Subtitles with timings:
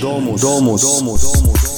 [0.00, 0.40] Domus.
[0.40, 0.82] Domus.
[0.82, 1.77] Domus.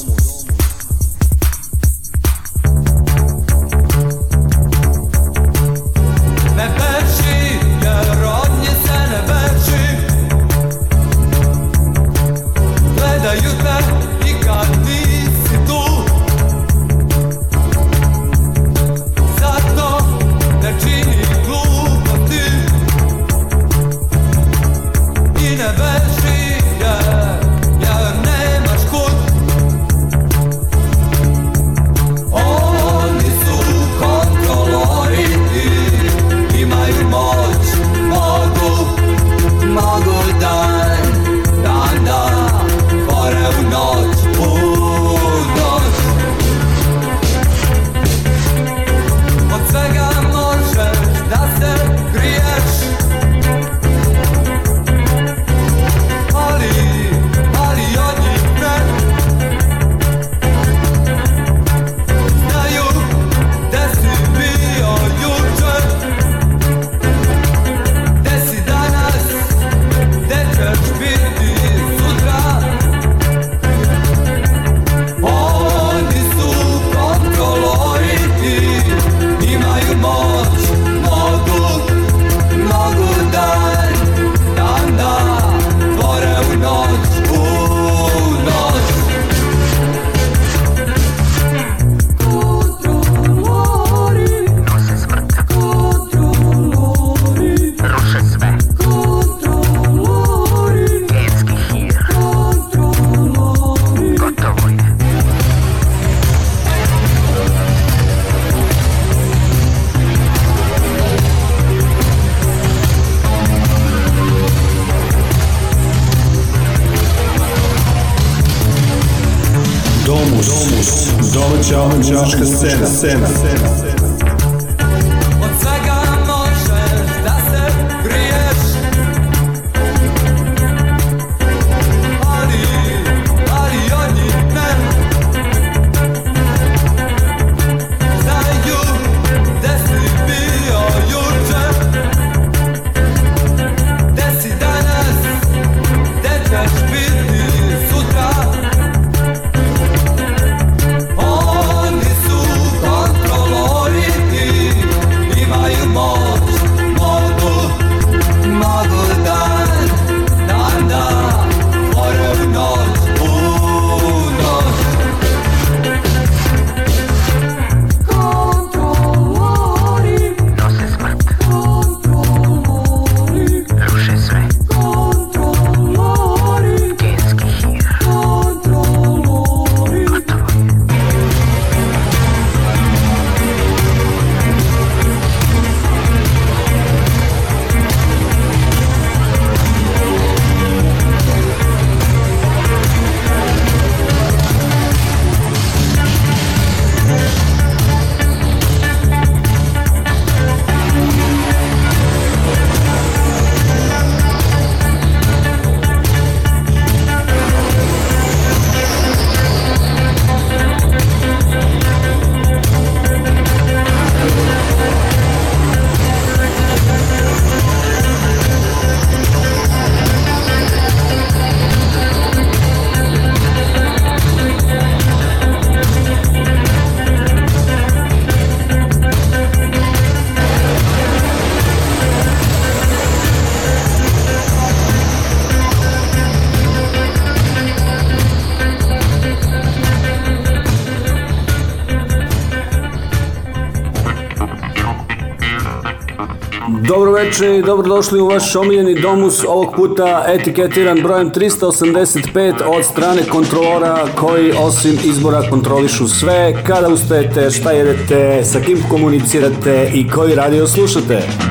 [247.41, 254.07] Večer i dobrodošli u vaš omiljeni domus, ovog puta etiketiran brojem 385 od strane kontrolora
[254.19, 260.67] koji osim izbora kontrolišu sve, kada ustajete, šta jedete, sa kim komunicirate i koji radio
[260.67, 261.50] slušate.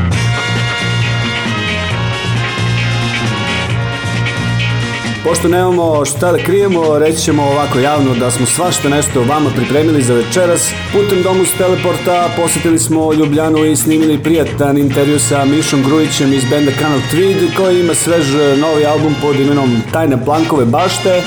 [5.23, 10.01] Pošto nemamo šta da krijemo, reći ćemo ovako javno da smo svašta nešto vama pripremili
[10.01, 10.71] za večeras.
[10.93, 16.71] Putem Domus Teleporta posjetili smo Ljubljanu i snimili prijatan intervju sa Mišom Grujićem iz benda
[16.79, 21.21] Kanal Tweed koji ima svež novi album pod imenom Tajne Plankove bašte.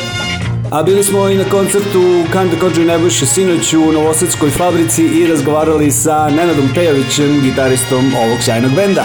[0.71, 5.27] A bili smo i na koncertu Kanda Kođe i Nebojše sinoć u Novosadskoj fabrici i
[5.27, 9.05] razgovarali sa Nenadom Pejovićem, gitaristom ovog sjajnog benda.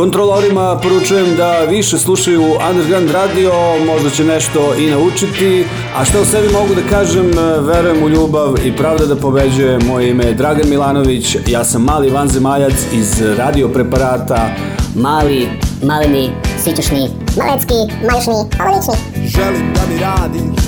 [0.00, 3.52] Kontrolorima poručujem da više slušaju Underground radio,
[3.86, 5.64] možda će nešto i naučiti,
[5.96, 7.30] a što o sebi mogu da kažem,
[7.60, 9.78] verujem u ljubav i pravda da pobeđuje.
[9.78, 14.48] Moje ime je Dragan Milanović, ja sam mali vanzemaljac iz radio preparata.
[14.94, 15.48] Mali,
[15.82, 16.30] maleni,
[16.64, 17.74] sićušni, malecki,
[18.10, 18.94] majušni, pavolični.
[19.26, 20.64] Želim da mi radiš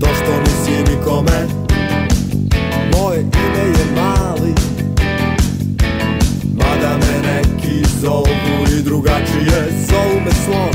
[0.00, 1.59] To što nisi nikome
[8.82, 10.74] drugačije Zovu me slon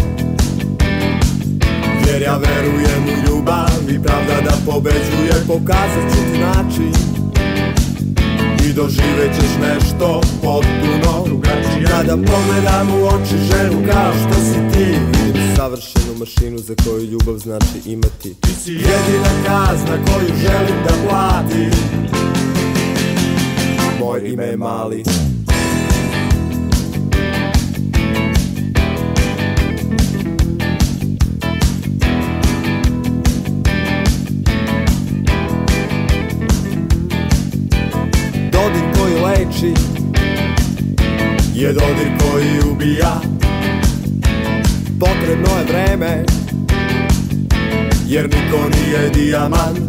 [2.07, 6.91] Jer ja verujem u ljubav I pravda da pobeđuje Pokazat ću ti način.
[8.65, 11.85] I doživet ćeš nešto potpuno drugačije.
[11.87, 14.85] Kada pogledam u oči ženu kao što si ti
[15.25, 18.33] Vidim savršenu mašinu za koju ljubav znači imati.
[18.33, 21.71] Ti si jedina kazna koju želim da platim.
[23.99, 25.03] Moje ime je Mali
[39.45, 39.73] leči
[41.55, 43.21] Je dodir koji ubija.
[44.99, 46.23] Potrebno je vreme
[48.07, 49.79] Jer niko nije dijamant.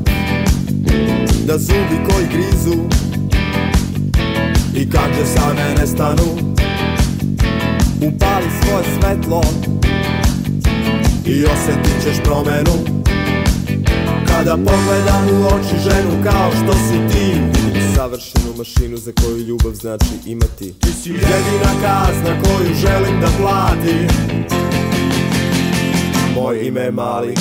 [1.46, 2.76] Da zubi koji grizu
[4.74, 6.56] I kađe same nestanu
[7.96, 9.40] Upali svoje svetlo
[11.26, 12.95] I osjetit ćeš promenu
[14.36, 17.40] Kada pogledam u oči ženu kao što si ti.
[17.64, 20.72] Vidim savršenu mašinu za koju ljubav znači imati.
[20.72, 24.08] Ti si jedina kazna koju želim da platim.
[26.34, 27.34] Moje ime je Mali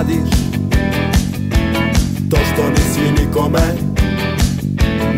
[0.00, 0.30] radiš.
[2.30, 3.66] To što nisi nikome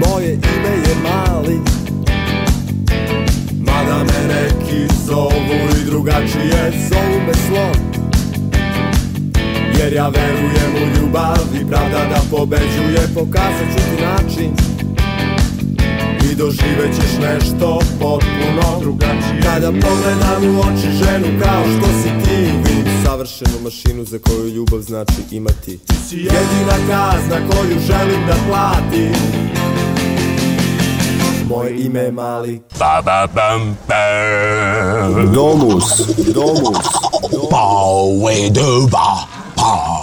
[0.06, 1.60] Moje ime je Mali.
[3.58, 8.02] Mada me neki zovu i drugačije Zovu me slon
[9.78, 14.50] Jer ja verujem u ljubav I pravda da pobeđuje Pokazat ću ti način.
[16.30, 19.42] I doživet ćeš nešto potpuno drugačije.
[19.42, 22.81] Kada pogledam u oči ženu kao što si ti Vidim
[23.12, 29.12] savršenu mašinu za koju ljubav znači imati Ti si jedina kazna koju želim da platim
[31.48, 35.32] Moje ime je Mali Ba ba bam bam.
[35.32, 35.84] Domus,
[36.34, 36.78] domus,
[37.50, 39.26] Powe do ba.
[39.56, 40.01] Pa.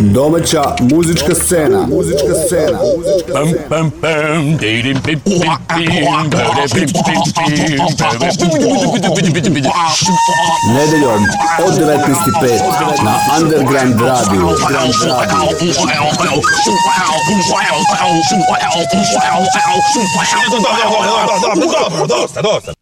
[0.00, 2.78] Domaća muzička scena, muzička scena,
[3.68, 3.90] bam.
[4.58, 6.04] Didim bim bim bim.
[7.98, 9.64] Bada bim bim bim.
[10.74, 11.24] Nedeljom
[11.66, 14.48] od 19.05 na Underground Radio.
[14.48, 15.52] Underground Radio.
[22.08, 22.81] Dosta, dosta.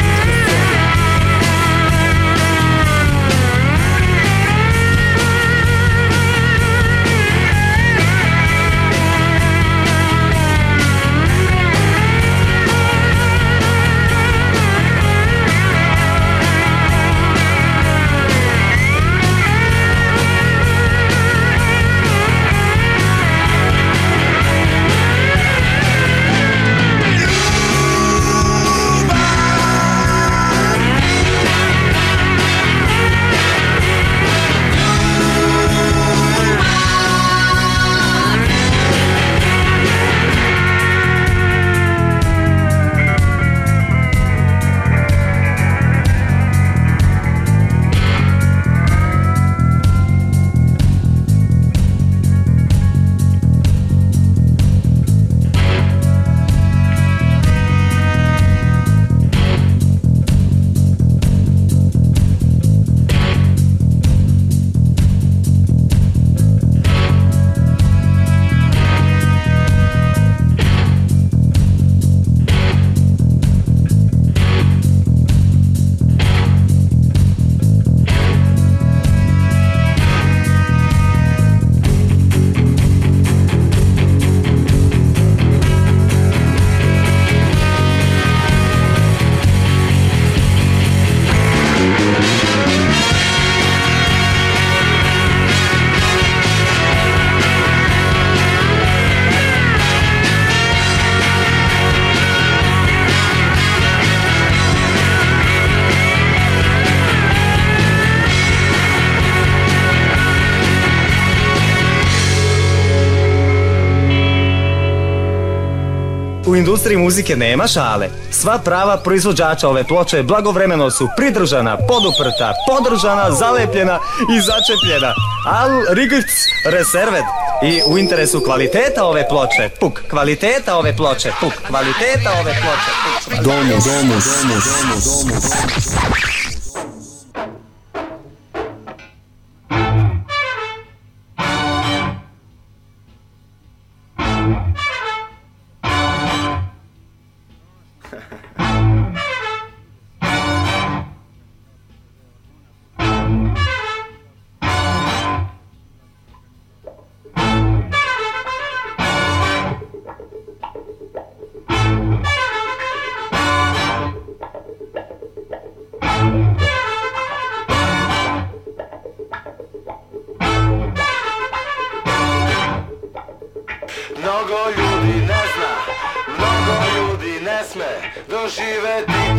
[116.61, 118.09] Industriji muzike nema šale.
[118.31, 123.99] Sva prava proizvođača ove ploče blagovremeno su pridržana, poduprta, podržana, zalepljena
[124.35, 125.13] i začepljena.
[125.45, 127.27] Al rigifts reservet.
[127.63, 133.43] I u interesu kvaliteta ove ploče, puk, kvaliteta ove ploče, puk, kvaliteta ove ploče, puk.
[133.45, 133.83] Domus.
[133.85, 134.25] Domus.
[134.41, 134.65] Domus.
[134.83, 135.91] Domus.
[135.95, 136.30] Mnogo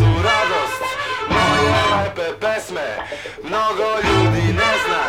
[0.00, 0.83] tu radost
[1.31, 2.88] moje lepe pesme.
[3.45, 5.02] Mnogo ljudi ne zna,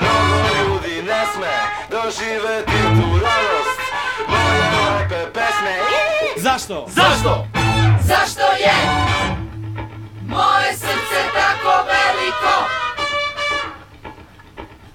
[0.00, 1.52] mnogo ljudi ne sme
[1.90, 3.80] doživeti tu radost
[4.28, 4.66] moje
[4.98, 5.74] lepe pesme.
[6.36, 6.86] Zašto?
[6.88, 7.46] Zašto?
[8.00, 8.76] Zašto je
[10.26, 12.54] moje srce tako veliko?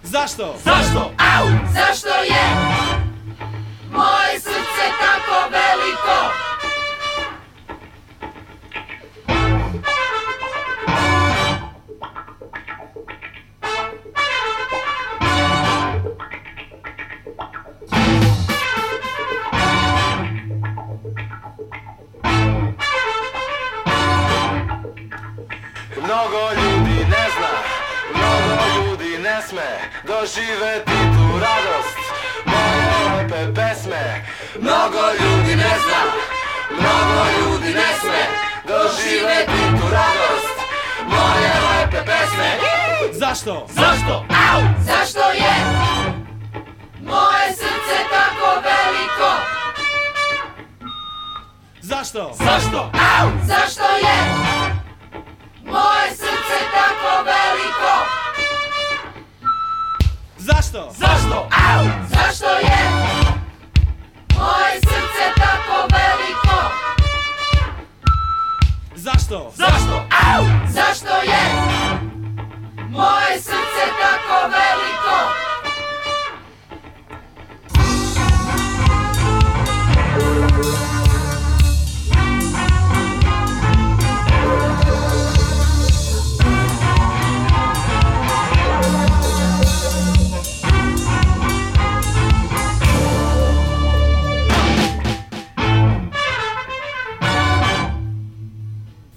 [0.04, 0.56] Zašto?
[0.66, 1.12] Zašto?
[1.18, 1.48] Au!
[1.74, 2.46] Zašto je
[3.92, 4.64] moje srce
[26.14, 27.54] Mnogo ljudi ne zna,
[28.16, 29.70] mnogo ljudi ne sme
[30.04, 31.98] Doživeti tu radost
[32.46, 34.26] moje lepe pesme
[34.62, 36.02] Mnogo ljudi ne zna,
[36.72, 38.22] mnogo ljudi ne sme
[38.68, 40.58] Doživeti tu radost
[41.08, 42.50] moje lepe pesme
[43.12, 43.68] Zašto?
[43.70, 44.26] Zašto?
[44.54, 44.62] Au!
[44.86, 45.54] Zašto je
[47.02, 49.32] moje srce tako veliko?
[51.82, 52.32] Zašto?
[52.34, 52.92] Zašto?
[53.20, 53.30] Au!
[53.48, 54.63] Zašto je
[55.66, 57.94] moje srce tako veliko?
[60.38, 60.92] Zašto?
[60.98, 61.50] Zašto?
[61.52, 61.84] Au!
[62.10, 62.80] Zašto je
[64.38, 66.58] moje srce tako veliko?
[68.96, 69.52] Zašto?
[69.56, 69.96] Zašto?
[70.34, 70.44] Au!
[70.68, 71.44] Zašto je
[72.90, 74.13] moje srce tako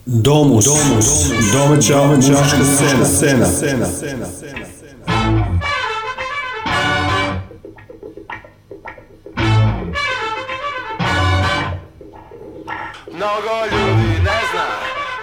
[0.08, 3.04] Domus, Domus, domaća muzička scena.
[3.06, 3.86] scena.
[13.12, 14.68] Mnogo ljudi ne zna,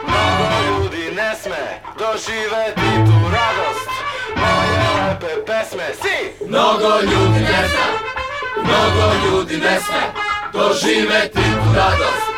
[0.07, 3.89] mnogo ljudi ne sme Doživeti tu radost
[4.35, 6.45] moje lepe pesme Si!
[6.47, 7.87] Mnogo ljudi ne zna,
[8.63, 10.03] mnogo ljudi ne sme
[10.53, 12.33] doživeti tu radost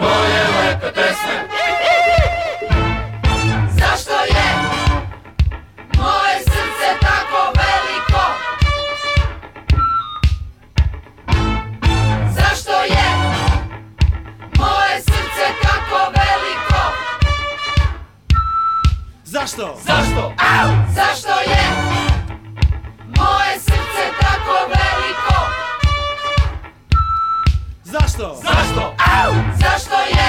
[0.00, 1.69] moje lepe pesme.
[19.40, 19.76] Zašto?
[19.86, 20.24] Zašto?
[20.36, 20.68] Au!
[20.94, 21.64] Zašto je
[23.16, 25.38] moje srce tako veliko?
[27.84, 28.36] Zašto?
[28.42, 28.94] Zašto?
[28.98, 29.32] Au!
[29.60, 30.28] Zašto je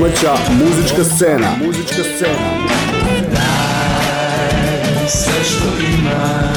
[0.00, 1.56] Domaća muzička scena.
[1.66, 2.68] Muzička scena.
[5.08, 6.49] sve što imaš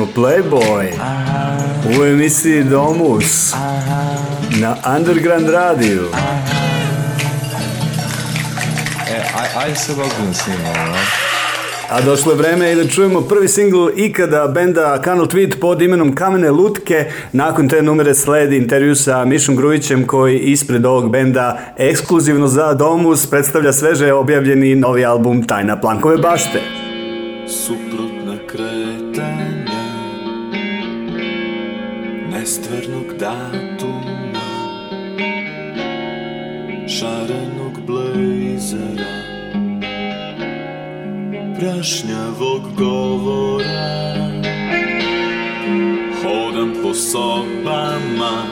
[0.00, 0.86] smo Playboy
[1.98, 3.54] u emisiji Domus
[4.60, 6.02] na Underground radiju.
[9.10, 10.94] E, aj, aj se njim, ono.
[11.90, 16.14] A došlo je vreme i da čujemo prvi singl ikada benda Kanal Tweet pod imenom
[16.14, 17.04] Kamene lutke.
[17.32, 23.26] Nakon te numere sledi intervju sa Mišom Grujićem koji ispred ovog benda ekskluzivno za Domus
[23.26, 26.79] predstavlja sveže objavljeni novi album Tajna Plankove bašte.
[42.80, 44.30] Govora.
[46.22, 48.46] Hodam po sobama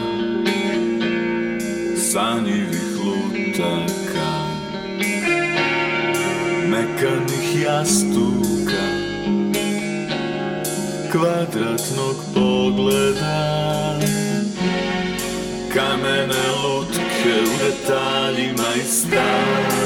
[1.96, 4.30] sanjivih lutaka.
[6.68, 8.84] Mekanih jastuka
[11.12, 13.98] kvadratnog pogleda.
[15.74, 19.77] Kamene lutke u detaljima i stane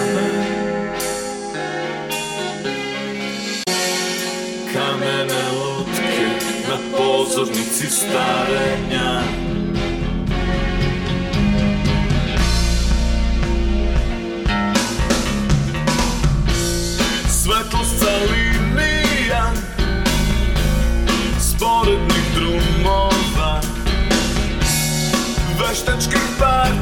[7.34, 9.22] pozornici starenja.
[17.28, 19.52] Svetlost sa linija
[21.40, 23.60] sporednih drumova
[25.58, 26.81] veštačkih parkova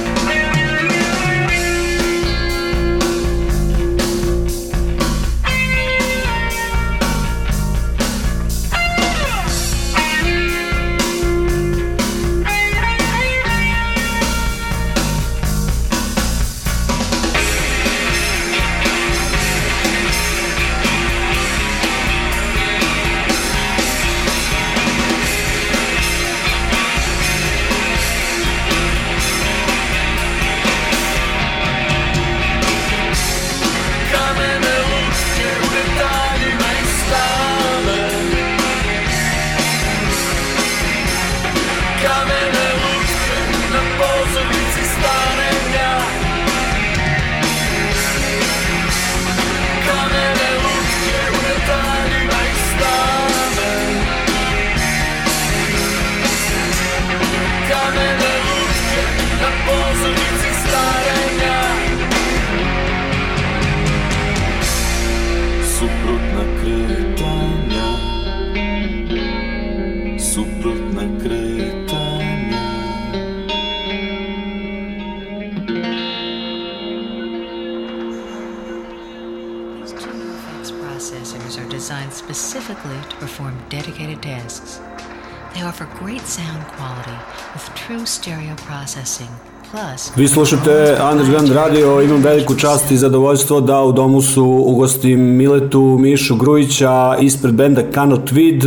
[90.15, 95.97] Vi slušate Underground Radio, imam veliku čast i zadovoljstvo da u domu su ugostim Miletu
[95.99, 98.63] Mišu Grujića ispred benda Cannot Vid.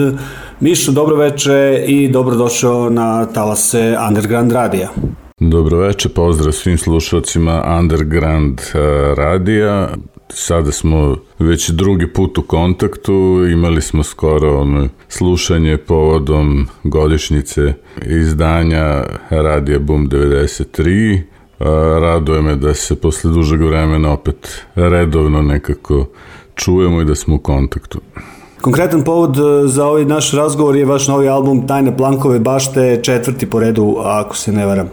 [0.60, 4.88] Mišo, dobro veče i dobrodošao na talase Underground Radija.
[5.40, 8.78] Dobro večer, pozdrav svim slušalcima Underground eh,
[9.14, 9.88] radija.
[10.28, 17.72] Sada smo već drugi put u kontaktu, imali smo skoro ono, slušanje povodom godišnjice
[18.06, 21.33] izdanja Radija Boom 93.
[22.00, 26.06] Raduje me da se posle dužeg vremena opet redovno nekako
[26.54, 28.00] čujemo i da smo u kontaktu.
[28.64, 33.50] Konkretan povod e, za ovaj naš razgovor je vaš novi album Tajne plankove bašte, četvrti
[33.50, 34.88] po redu, ako se ne varam.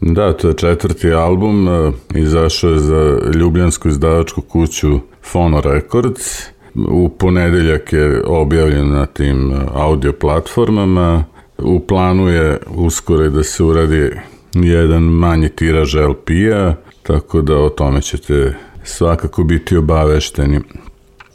[0.00, 6.42] Da, to je četvrti album, e, izašao je za ljubljansku izdavačku kuću Fono Records.
[6.88, 11.24] U ponedeljak je objavljen na tim e, audio platformama.
[11.58, 14.10] U planu je uskoro da se uradi
[14.54, 20.60] jedan manji tiraž LP-a, tako da o tome ćete svakako biti obavešteni.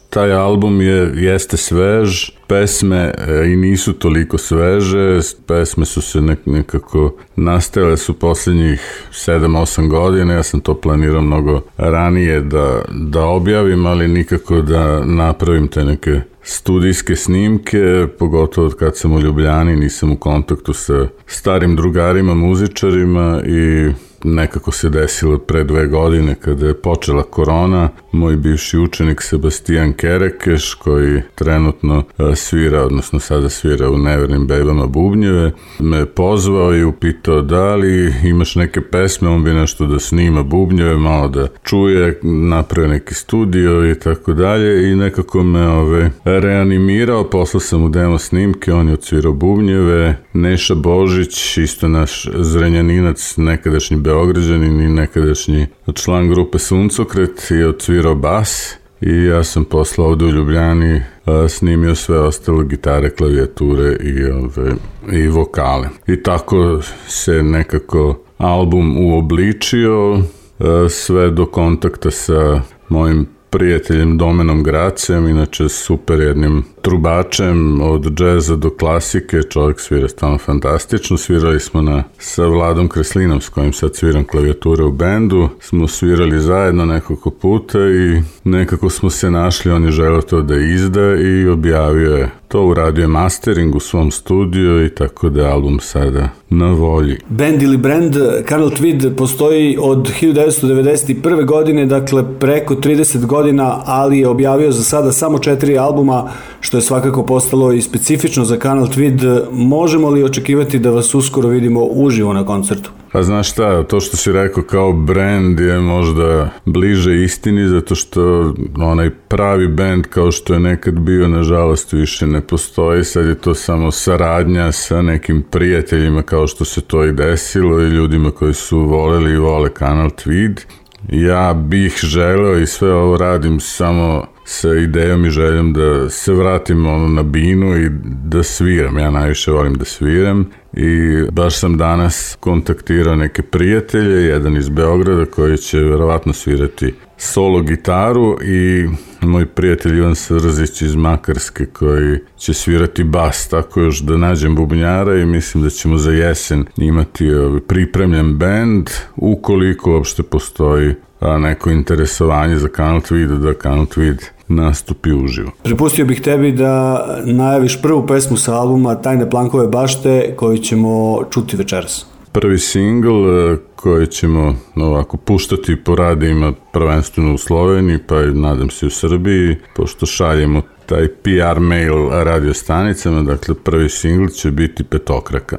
[0.10, 6.40] Taj album je, jeste svež, pesme e, i nisu toliko sveže, pesme su se nek,
[6.46, 13.86] nekako nastajale su poslednjih 7-8 godina, ja sam to planirao mnogo ranije da, da objavim,
[13.86, 20.12] ali nikako da napravim te neke studijske snimke, pogotovo od kad sam u Ljubljani, nisam
[20.12, 23.92] u kontaktu sa starim drugarima, muzičarima i
[24.24, 27.90] nekako se desilo pre dve godine kada je počela korona.
[28.12, 34.86] Moj bivši učenik Sebastian Kerekeš koji trenutno e, svira, odnosno sada svira u Nevernim bebama
[34.86, 40.44] bubnjeve, me pozvao i upitao da li imaš neke pesme, on bi nešto da snima
[40.44, 47.30] bubnjeve, malo da čuje, napravio neki studio i tako dalje i nekako me ove, reanimirao,
[47.30, 53.98] poslao sam mu demo snimke, on je odsvirao bubnjeve, Neša Božić, isto naš zrenjaninac, nekadašnji
[54.06, 60.30] Beograđanin i nekadašnji član grupe Suncokret je odsvirao bas i ja sam poslao ovde u
[60.30, 64.72] Ljubljani a, snimio sve ostalo gitare, klavijature i, ove,
[65.12, 65.88] i vokale.
[66.08, 70.14] I tako se nekako album uobličio
[70.60, 78.56] a, sve do kontakta sa mojim prijateljem Domenom Gracem, inače super jednim trubačem od džeza
[78.56, 81.18] do klasike, čovjek svira stvarno fantastično.
[81.18, 85.50] Svirali smo na, sa Vladom Kreslinom s kojim sad sviram klavijature u bendu.
[85.60, 90.56] Smo svirali zajedno nekoliko puta i nekako smo se našli, on je želeo to da
[90.56, 95.48] izda i objavio je to uradio je mastering u svom studiju i tako da je
[95.48, 97.18] album sada na volji.
[97.30, 98.16] Band ili brand
[98.50, 101.46] Carl Tweed postoji od 1991.
[101.46, 103.45] godine, dakle preko 30 godina,
[103.86, 106.30] ali je objavio za sada samo četiri albuma,
[106.60, 109.44] što je svakako postalo i specifično za Carl Tweed.
[109.52, 112.92] Možemo li očekivati da vas uskoro vidimo uživo na koncertu?
[113.12, 118.54] Pa znaš šta, to što si rekao kao brand je možda bliže istini zato što
[118.78, 123.54] onaj pravi band kao što je nekad bio nažalost više ne postoji, sad je to
[123.54, 128.80] samo saradnja sa nekim prijateljima kao što se to i desilo i ljudima koji su
[128.80, 130.62] voleli i vole kanal Tweed.
[131.10, 136.86] Ja bih želeo i sve ovo radim samo sa idejom i željom da se vratim
[136.86, 138.98] ono na binu i da sviram.
[138.98, 145.26] Ja najviše volim da sviram i baš sam danas kontaktirao neke prijatelje, jedan iz Beograda
[145.26, 148.88] koji će verovatno svirati solo gitaru i
[149.22, 155.16] moj prijatelj Ivan Srzić iz Makarske koji će svirati bas, tako još da nađem bubnjara
[155.16, 160.94] i mislim da ćemo za jesen imati ovaj, pripremljen band, ukoliko uopšte postoji
[161.40, 165.52] neko interesovanje za Kanal Tweed, da Kanal Tweed nastupi uživo.
[165.64, 171.58] Prepustio bih tebi da najaviš prvu pesmu sa albuma Tajne plankove bašte koju ćemo čuti
[171.58, 172.06] večeras.
[172.32, 178.70] Prvi singl e, koji ćemo ovako puštati po radijima prvenstveno u Sloveniji, pa i nadam
[178.70, 184.84] se u Srbiji, pošto šaljemo taj PR mail radio stanicama, dakle prvi singl će biti
[184.84, 185.58] Petokraka.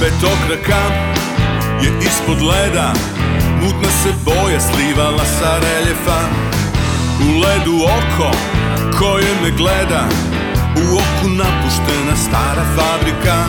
[0.00, 1.25] Petokraka je
[2.26, 2.92] ispod leda
[3.62, 6.20] Mutna se boja slivala sa reljefa.
[7.20, 8.30] U ledu oko
[8.98, 10.08] koje me gleda
[10.76, 13.44] U oku napuštena stara fabrika.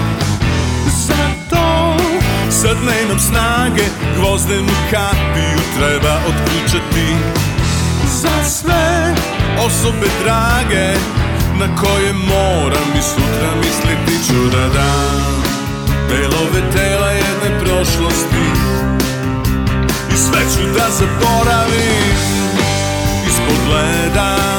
[1.07, 1.95] Zato
[2.49, 3.83] sad nemam snage
[4.15, 7.15] Gvozdenu kapiju treba otključati.
[8.21, 9.15] Za sve
[9.65, 10.93] osobe drage
[11.59, 15.43] Na koje moram i sutra misliti ću da dam.
[16.09, 18.56] Delove tela jedne prošlosti
[20.47, 22.17] I sve ću da zaboravim
[23.27, 24.56] Ispod leda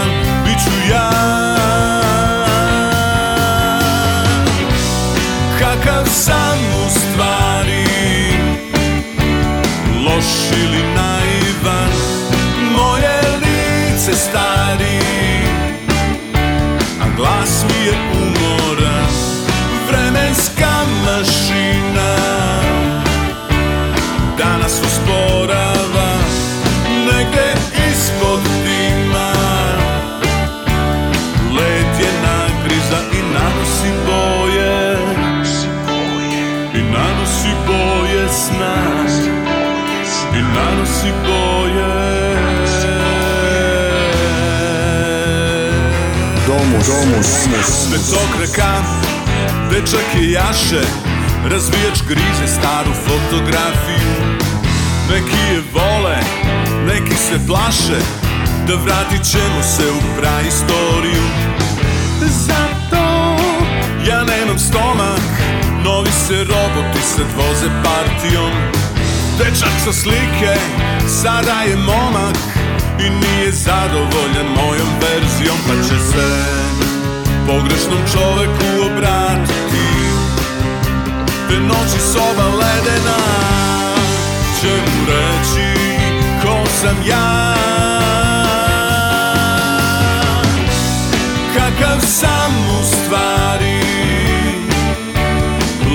[46.88, 48.72] Domus, domus, Petokraka,
[49.70, 50.82] dečak je jaše
[51.44, 54.12] Razvijač grize staru fotografiju.
[55.10, 56.16] Neki je vole,
[56.86, 58.00] neki se plaše
[58.66, 61.24] Da vratit ćemo se u praistoriju.
[62.20, 63.36] Zato
[64.08, 65.28] ja nemam stomak
[65.84, 68.52] Novi se roboti sad voze partijom.
[69.38, 70.54] Dečak sa slike,
[71.22, 72.36] sada je momak
[73.00, 76.67] I nije zadovoljan mojom verzijom Pa će se
[77.48, 79.88] pogrešnom čoveku obratiti
[81.48, 83.18] Te noći soba ledena
[84.60, 85.80] Će mu reći
[86.42, 87.54] ko sam ja?
[91.54, 93.80] Kakav sam u stvari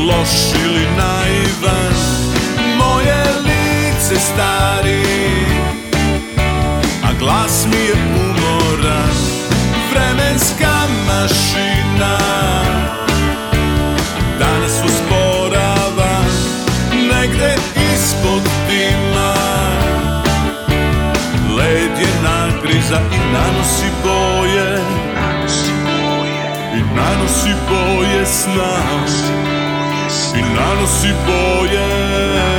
[0.07, 1.93] Loš ili naivan
[2.77, 5.03] Moje lice stari.
[7.03, 8.22] A glas mi je umoran
[11.33, 12.17] mašina
[14.39, 16.13] Danas usporava
[17.09, 17.55] Negde
[17.93, 19.33] ispod dima.
[21.57, 24.77] Led je nagriza i nanosi boje.
[26.75, 28.73] I nanosi boje sna.
[30.35, 32.52] I nanosi boje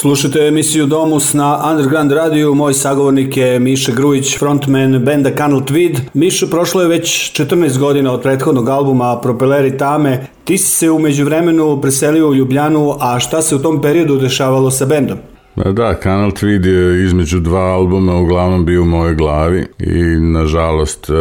[0.00, 5.98] Slušajte emisiju Domus na Underground radiju, moj sagovornik je Miša Grujić, frontman benda Kanal Tweed.
[6.14, 10.26] Miša, prošlo je već 14 godina od prethodnog albuma Propeleri Tame.
[10.44, 14.70] Ti si se umeđu vremenu preselio u Ljubljanu, a šta se u tom periodu dešavalo
[14.70, 15.18] sa bendom?
[15.58, 21.10] Ma Da, Kanal Tweed je između dva albuma uglavnom bio u mojoj glavi i nažalost
[21.10, 21.14] e,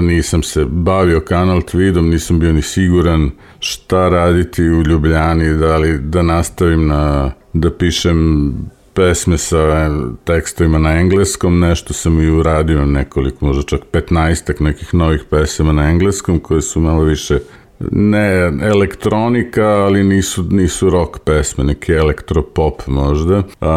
[0.00, 5.98] nisam se bavio Kanal Tweedom, nisam bio ni siguran šta raditi u Ljubljani, da li
[5.98, 8.52] da nastavim na, da pišem
[8.94, 9.90] pesme sa
[10.24, 15.90] tekstovima na engleskom, nešto sam i uradio nekoliko, možda čak 15 nekih novih pesama na
[15.90, 17.38] engleskom koje su malo više
[17.90, 23.70] ne elektronika, ali nisu, nisu rock pesme, neki elektropop možda, a,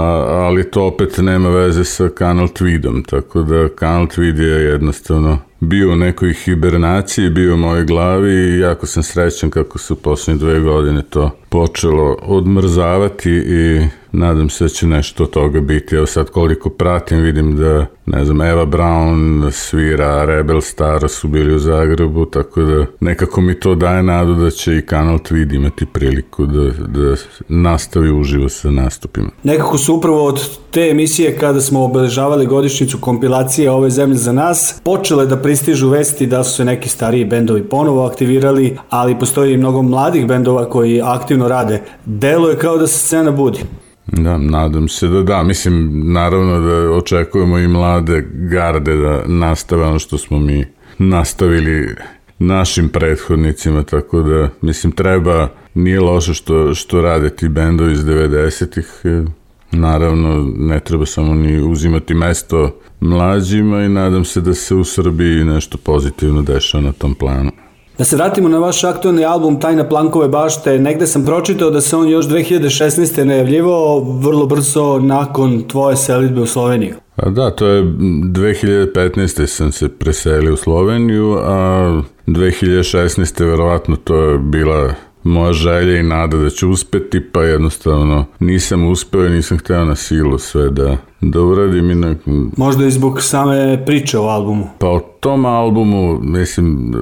[0.47, 5.91] ali to opet nema veze sa Kanal Tweedom, tako da Kanal Tweed je jednostavno bio
[5.91, 10.39] u nekoj hibernaciji, bio u mojoj glavi i jako sam srećan kako se u poslednje
[10.39, 15.95] dve godine to počelo odmrzavati i nadam se da će nešto od toga biti.
[15.95, 21.55] Evo sad koliko pratim vidim da, ne znam, Eva Brown svira, Rebel Star su bili
[21.55, 25.85] u Zagrebu, tako da nekako mi to daje nadu da će i kanal Tweed imati
[25.85, 27.15] priliku da, da
[27.47, 29.29] nastavi uživo sa nastupima.
[29.43, 34.81] Nekako su upravo od te emisije kada smo obeležavali godišnjicu kompilacije Ove zemlje za nas,
[34.83, 39.57] počele da pristižu vesti da su se neki stariji bendovi ponovo aktivirali, ali postoji i
[39.57, 41.81] mnogo mladih bendova koji aktivno rade.
[42.05, 43.59] Delo je kao da se scena budi.
[44.07, 45.43] Da, nadam se da da.
[45.43, 50.65] Mislim, naravno da očekujemo i mlade garde da nastave ono što smo mi
[50.97, 51.95] nastavili
[52.39, 59.01] našim prethodnicima, tako da, mislim, treba, nije loše što, što rade ti bendovi iz 90-ih,
[59.03, 59.23] e,
[59.71, 65.43] naravno, ne treba samo ni uzimati mesto mlađima i nadam se da se u Srbiji
[65.43, 67.51] nešto pozitivno dešava na tom planu.
[67.97, 71.95] Da se vratimo na vaš aktualni album Tajna Plankove bašte, negde sam pročitao da se
[71.95, 73.23] on još 2016.
[73.23, 76.95] najavljivao vrlo brzo nakon tvoje selitbe u Sloveniju.
[77.15, 79.45] A da, to je 2015.
[79.47, 83.45] sam se preselio u Sloveniju, a 2016.
[83.45, 84.93] verovatno to je bila
[85.23, 89.95] moja želja i nada da ću uspeti, pa jednostavno nisam uspeo i nisam hteo na
[89.95, 91.91] silu sve da, da uradim.
[91.91, 92.15] I na...
[92.57, 94.67] Možda i zbog same priče o albumu.
[94.79, 96.93] Pa o tom albumu, mislim,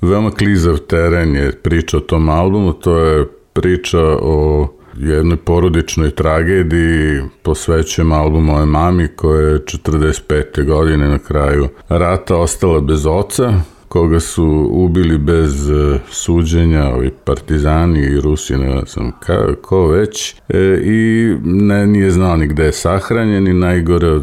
[0.00, 7.20] veoma klizav teren je priča o tom albumu, to je priča o jednoj porodičnoj tragediji
[7.42, 10.64] posvećujem album moje mami koja je 45.
[10.64, 13.52] godine na kraju rata ostala bez oca
[13.88, 20.34] koga su ubili bez e, suđenja, ovi partizani i Rusi, ne znam ka, ko već,
[20.48, 24.20] e, i ne, nije znao ni gde je sahranjen i najgore,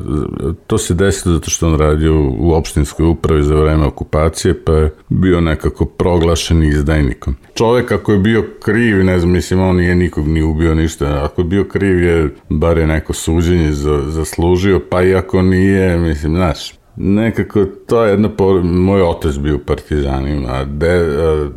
[0.67, 4.93] to se desilo zato što on radio u opštinskoj upravi za vreme okupacije, pa je
[5.09, 7.35] bio nekako proglašen izdajnikom.
[7.53, 11.41] Čovek ako je bio kriv, ne znam, mislim, on nije nikog ni ubio ništa, ako
[11.41, 16.35] je bio kriv je, bar je neko suđenje za, zaslužio, pa i ako nije, mislim,
[16.35, 18.63] znaš, Nekako to je jedna por...
[18.63, 21.49] moj otac bio u partizanima, de, a,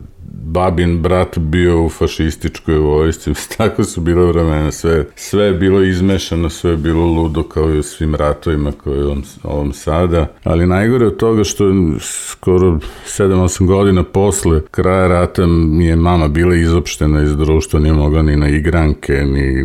[0.48, 6.50] babin brat bio u fašističkoj vojsci, tako su bilo vremena, sve, sve je bilo izmešano,
[6.50, 11.06] sve je bilo ludo kao i u svim ratovima i ovom, ovom sada, ali najgore
[11.06, 11.64] od toga što
[12.00, 18.22] skoro 7-8 godina posle kraja rata mi je mama bila izopštena iz društva, nije mogla
[18.22, 19.64] ni na igranke, ni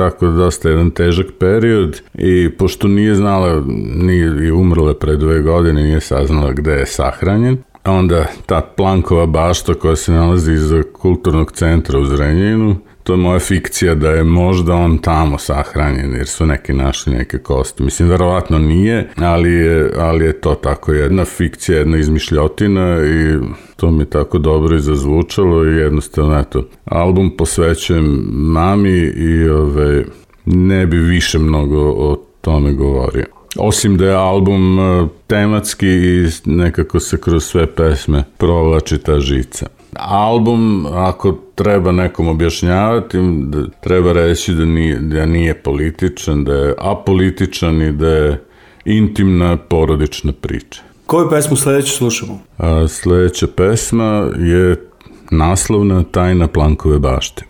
[0.00, 3.62] tako da dosta jedan težak period i pošto nije znala,
[3.94, 9.74] nije i umrla pre dve godine, nije saznala gde je sahranjen, onda ta Plankova bašta
[9.74, 12.76] koja se nalazi iza kulturnog centra u Zrenjinu,
[13.10, 17.38] to je moja fikcija da je možda on tamo sahranjen jer su neki našli neke
[17.38, 17.82] kosti.
[17.82, 23.38] Mislim, verovatno nije, ali je, ali je to tako jedna fikcija, jedna izmišljotina i
[23.76, 30.04] to mi je tako dobro i zazvučalo i jednostavno, eto, album posvećujem mami i ove,
[30.44, 33.26] ne bi više mnogo o tome govorio.
[33.56, 39.66] Osim da je album e, tematski i nekako se kroz sve pesme provlači ta žica.
[39.96, 46.74] Album, ako treba nekom objašnjavati, da treba reći da nije, da nije političan, da je
[46.78, 48.44] apolitičan i da je
[48.84, 50.82] intimna porodična priča.
[51.06, 52.40] Koju pesmu sledeću slušamo?
[52.58, 54.76] A sledeća pesma je
[55.30, 57.44] naslovna Tajna Plankove bašte.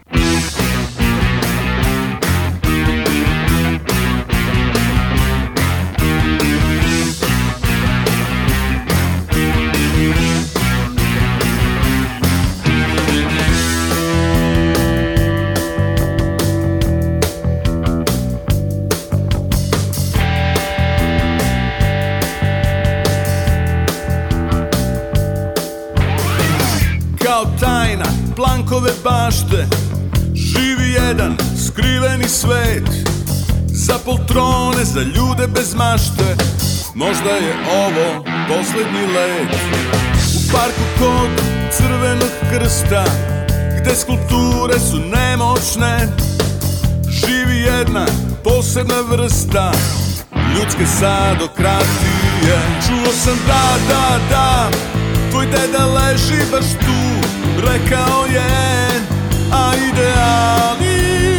[29.41, 29.67] Bašte
[30.35, 31.37] Živi jedan
[31.67, 32.89] skriveni svet
[33.67, 36.37] Za poltrone, za ljude bez mašte?
[36.95, 37.55] Možda je
[37.87, 39.57] ovo poslednji let.
[40.37, 41.31] U parku kod
[41.73, 43.05] crvenog krsta
[43.81, 46.09] Gde skulpture su nemoćne
[47.09, 48.07] Živi jedna
[48.45, 49.73] posebna vrsta.
[50.55, 52.59] Ljudske sadokratije.
[52.87, 54.71] Čuo sam da, da, da
[55.31, 57.29] Tvoj deda leži baš tu
[57.67, 58.90] Rekao je
[59.53, 61.39] A ideali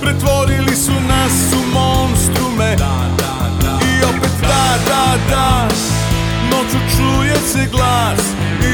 [0.00, 2.76] Pretvorili su nas u monstrume.
[3.62, 5.68] I opet da, da, da
[6.50, 8.20] Noću čuje se glas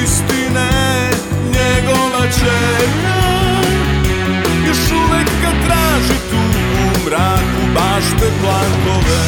[0.05, 0.71] Istine
[1.45, 3.19] Njegova čerka
[4.67, 9.19] Još uvek ga traži tu U mraku bašte plankove.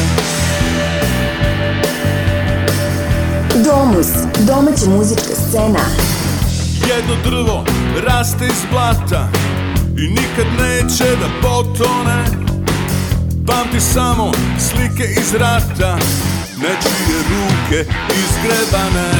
[3.65, 4.07] Domus,
[4.47, 6.20] domaća muzička scena.
[6.89, 7.63] Jedno drvo
[8.07, 9.29] raste iz blata
[9.97, 12.23] I nikad neće da potone.
[13.47, 15.97] Pamti samo slike iz rata
[16.57, 17.89] Nečije ruke
[18.23, 19.11] izgrebane.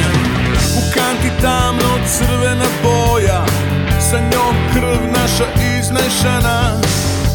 [0.76, 3.46] U kanti tamno crvena boja
[4.10, 5.46] Sa njom krv naša
[5.78, 6.80] iznešena.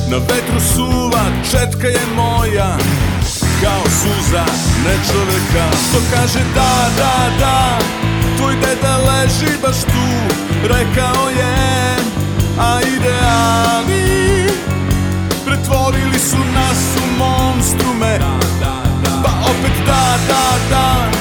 [0.09, 2.77] Na vetru suva četka je moja
[3.63, 4.45] Kao suza
[4.83, 5.77] nečoveka.
[5.89, 8.06] Što kaže da, da, da
[8.37, 10.07] Tvoj deda leži baš tu
[10.63, 11.55] Rekao je
[12.59, 14.47] A ideali
[15.45, 18.19] Pretvorili su nas u monstrume.
[19.23, 21.11] Pa opet da, da, da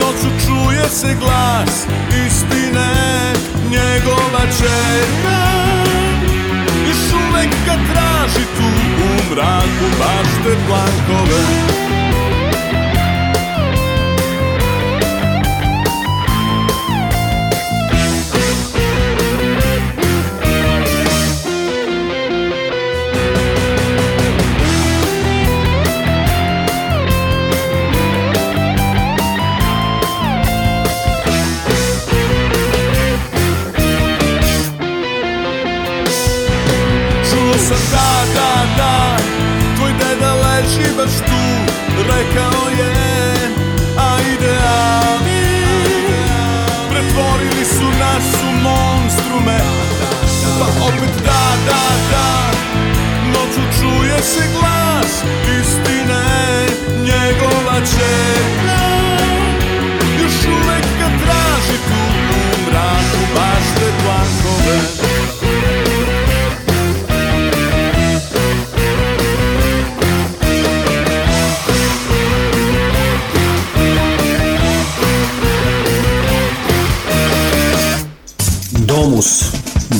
[0.00, 1.86] Noću čuje se glas
[2.26, 2.92] Istine
[3.70, 5.42] Njegova čerka
[6.88, 8.68] Još uvek ga traži tu
[9.04, 12.01] U mraku bašte plankove
[40.62, 41.42] leži baš tu
[42.08, 42.94] Rekao je
[43.98, 45.42] A ideali
[46.90, 49.58] Pretvorili su nas u monstrume.
[50.58, 52.50] Pa opet da, da, da
[53.26, 55.22] Noću čuje se glas.
[55.60, 56.24] Istine
[56.98, 58.82] Njegova čerka
[60.22, 62.11] Još uvek ga traži tu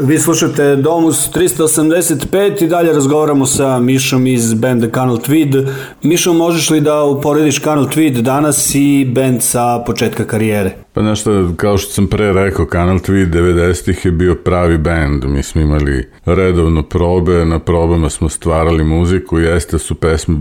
[0.00, 5.68] Vi slušate Domus 385 i dalje razgovaramo sa Mišom iz benda Canal Tweed.
[6.02, 10.70] Mišo, možeš li da uporediš Canal Tweed danas i bend sa početka karijere?
[10.92, 15.24] Pa nešto, kao što sam pre rekao, Kanal Tweed 90-ih je bio pravi band.
[15.24, 20.36] Mi smo imali redovno probe, na probama smo stvarali muziku, jeste su pesme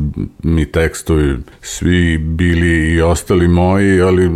[0.62, 4.32] i tekstovi svi bili i ostali moji, ali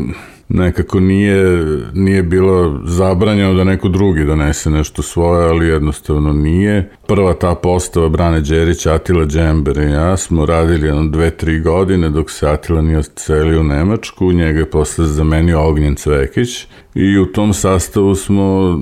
[0.53, 6.91] nekako nije, nije bilo zabranjeno da neko drugi donese nešto svoje, ali jednostavno nije.
[7.07, 12.09] Prva ta postava Brane Đerić, Atila Džember i ja smo radili jedno dve, tri godine
[12.09, 17.25] dok se Atila nije celio u Nemačku, njega je posle zamenio Ognjen Cvekić i u
[17.25, 18.79] tom sastavu smo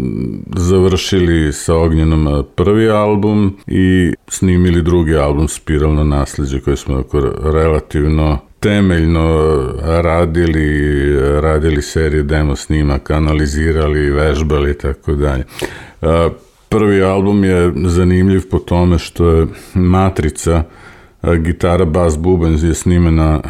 [0.56, 7.04] završili sa Ognjenom prvi album i snimili drugi album Spiralno nasledđe koji smo
[7.44, 15.44] relativno temeljno radili, radili serije demo snimaka, analizirali, vežbali i tako dalje.
[16.70, 20.64] Prvi album je zanimljiv po tome što je matrica,
[21.38, 23.42] gitara, bas, bubanj je snimena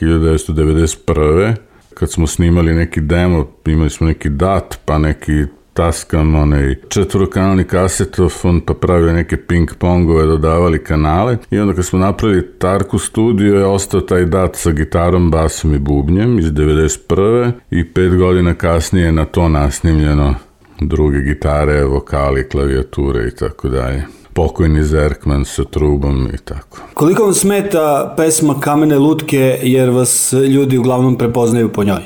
[0.00, 1.54] 1991.
[1.94, 5.44] Kad smo snimali neki demo, imali smo neki dat, pa neki
[5.74, 12.58] Tascam, onaj četvorokanalni kasetofon, pa pravili neke ping-pongove, dodavali kanale i onda kad smo napravili
[12.58, 17.52] Tarku studio je ostao taj dat sa gitarom, basom i bubnjem iz 91.
[17.70, 20.34] i pet godina kasnije je na to nasnimljeno
[20.80, 24.04] druge gitare, vokali, klavijature i tako dalje.
[24.34, 26.78] Pokojni Zerkman sa trubom i tako.
[26.94, 32.02] Koliko vam smeta pesma Kamene lutke jer vas ljudi uglavnom prepoznaju po njoj?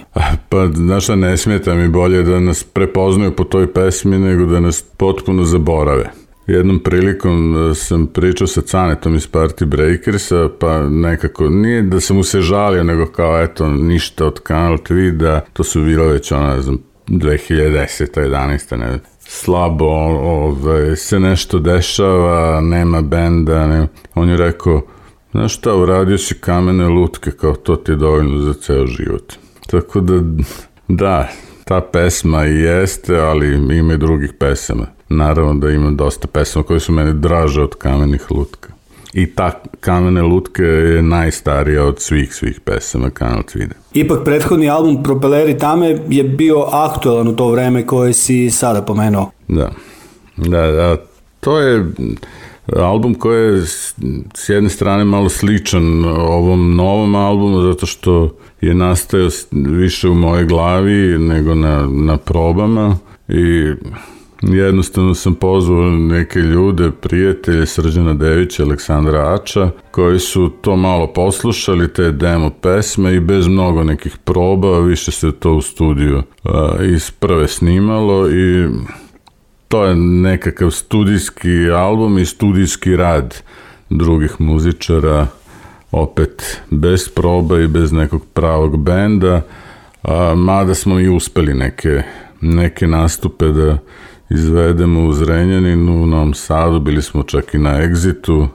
[0.49, 4.61] Pa, znaš šta, ne smeta mi bolje da nas prepoznaju po toj pesmi nego da
[4.61, 6.11] nas potpuno zaborave.
[6.47, 12.17] jednom prilikom e, sam pričao sa Canetom iz Party Breakersa, pa nekako, nije da sam
[12.17, 16.63] mu se žalio, nego kao, eto, ništa od Kanal Tvida, to su bilo već, ne
[16.63, 18.07] znam, 2010.
[18.17, 18.77] 11.
[18.77, 19.01] ne znam,
[19.31, 19.87] slabo
[20.23, 23.87] ove, se nešto dešava, nema benda, ne.
[24.15, 24.83] on je rekao,
[25.31, 29.33] znaš šta, uradio si kamene lutke, kao to ti je dovoljno za ceo život.
[29.67, 30.23] Tako da,
[30.89, 31.29] da,
[31.65, 34.87] ta pesma jeste, ali ima i drugih pesama.
[35.09, 38.58] Naravno da ima dosta pesama koje su meni draže od kamenih lutka.
[39.13, 39.51] I ta
[39.81, 43.75] kamene lutke je najstarija od svih svih pesama Kanal Tvide.
[43.95, 49.31] Ipak prethodni album Propeleri tame je bio aktualan u to vreme koje si sada pomenuo.
[49.49, 49.71] Da.
[50.37, 50.97] Da, da,
[51.41, 51.87] to je
[52.77, 53.67] album koji je
[54.35, 58.31] s jedne strane malo sličan ovom novom albumu zato što
[58.61, 62.97] je nastajao s- više u mojoj glavi nego na, na probama
[63.29, 63.73] i
[64.43, 71.93] jednostavno sam pozvao neke ljude, prijatelje Srđana Devića, Aleksandra Ača, koji su to malo poslušali,
[71.93, 77.11] te demo pesme i bez mnogo nekih proba, više se to u studiju a, iz
[77.11, 78.69] prve snimalo i
[79.69, 83.43] to je nekakav studijski album i studijski rad
[83.91, 85.27] drugih muzičara,
[85.93, 89.43] opet bez proba i bez nekog pravog benda,
[90.03, 92.03] a, mada smo i uspeli neke,
[92.41, 93.79] neke nastupe da
[94.31, 98.49] izvedemo u Zrenjaninu, u Novom Sadu, bili smo čak i na Exitu,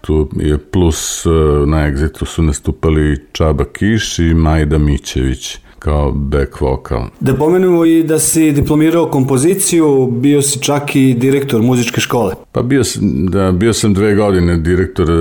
[0.00, 1.28] tu je plus e,
[1.66, 7.02] na Exitu su nastupali Čaba Kiš i Majda Mićević kao back vokal.
[7.20, 12.34] Da pomenemo i da si diplomirao kompoziciju, bio si čak i direktor muzičke škole.
[12.52, 15.14] Pa bio, sam- da, bio sam dve godine direktor e,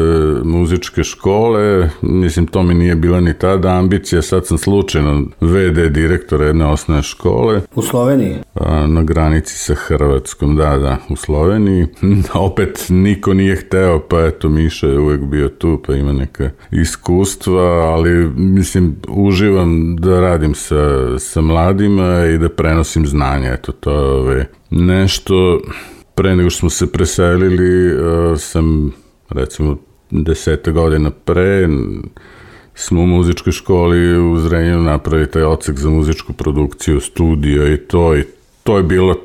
[0.43, 6.41] muzičke škole, mislim to mi nije bila ni tada ambicija, sad sam slučajno VD direktor
[6.41, 7.61] jedne osnovne škole.
[7.75, 8.35] U Sloveniji?
[8.55, 11.87] A, na granici sa Hrvatskom, da, da, u Sloveniji.
[12.33, 17.63] Opet niko nije hteo, pa eto Miša je uvek bio tu, pa ima neka iskustva,
[17.63, 23.99] ali mislim uživam da radim sa, sa mladima i da prenosim znanje, eto to je
[23.99, 25.61] ove, nešto
[26.15, 28.91] pre nego što smo se preselili uh, sam
[29.29, 29.77] recimo
[30.09, 31.67] deseta godina pre
[32.75, 38.17] smo u muzičkoj školi u Zrenjaninu napravili taj odsek za muzičku produkciju, studio i to
[38.17, 38.23] i
[38.63, 39.15] to je bilo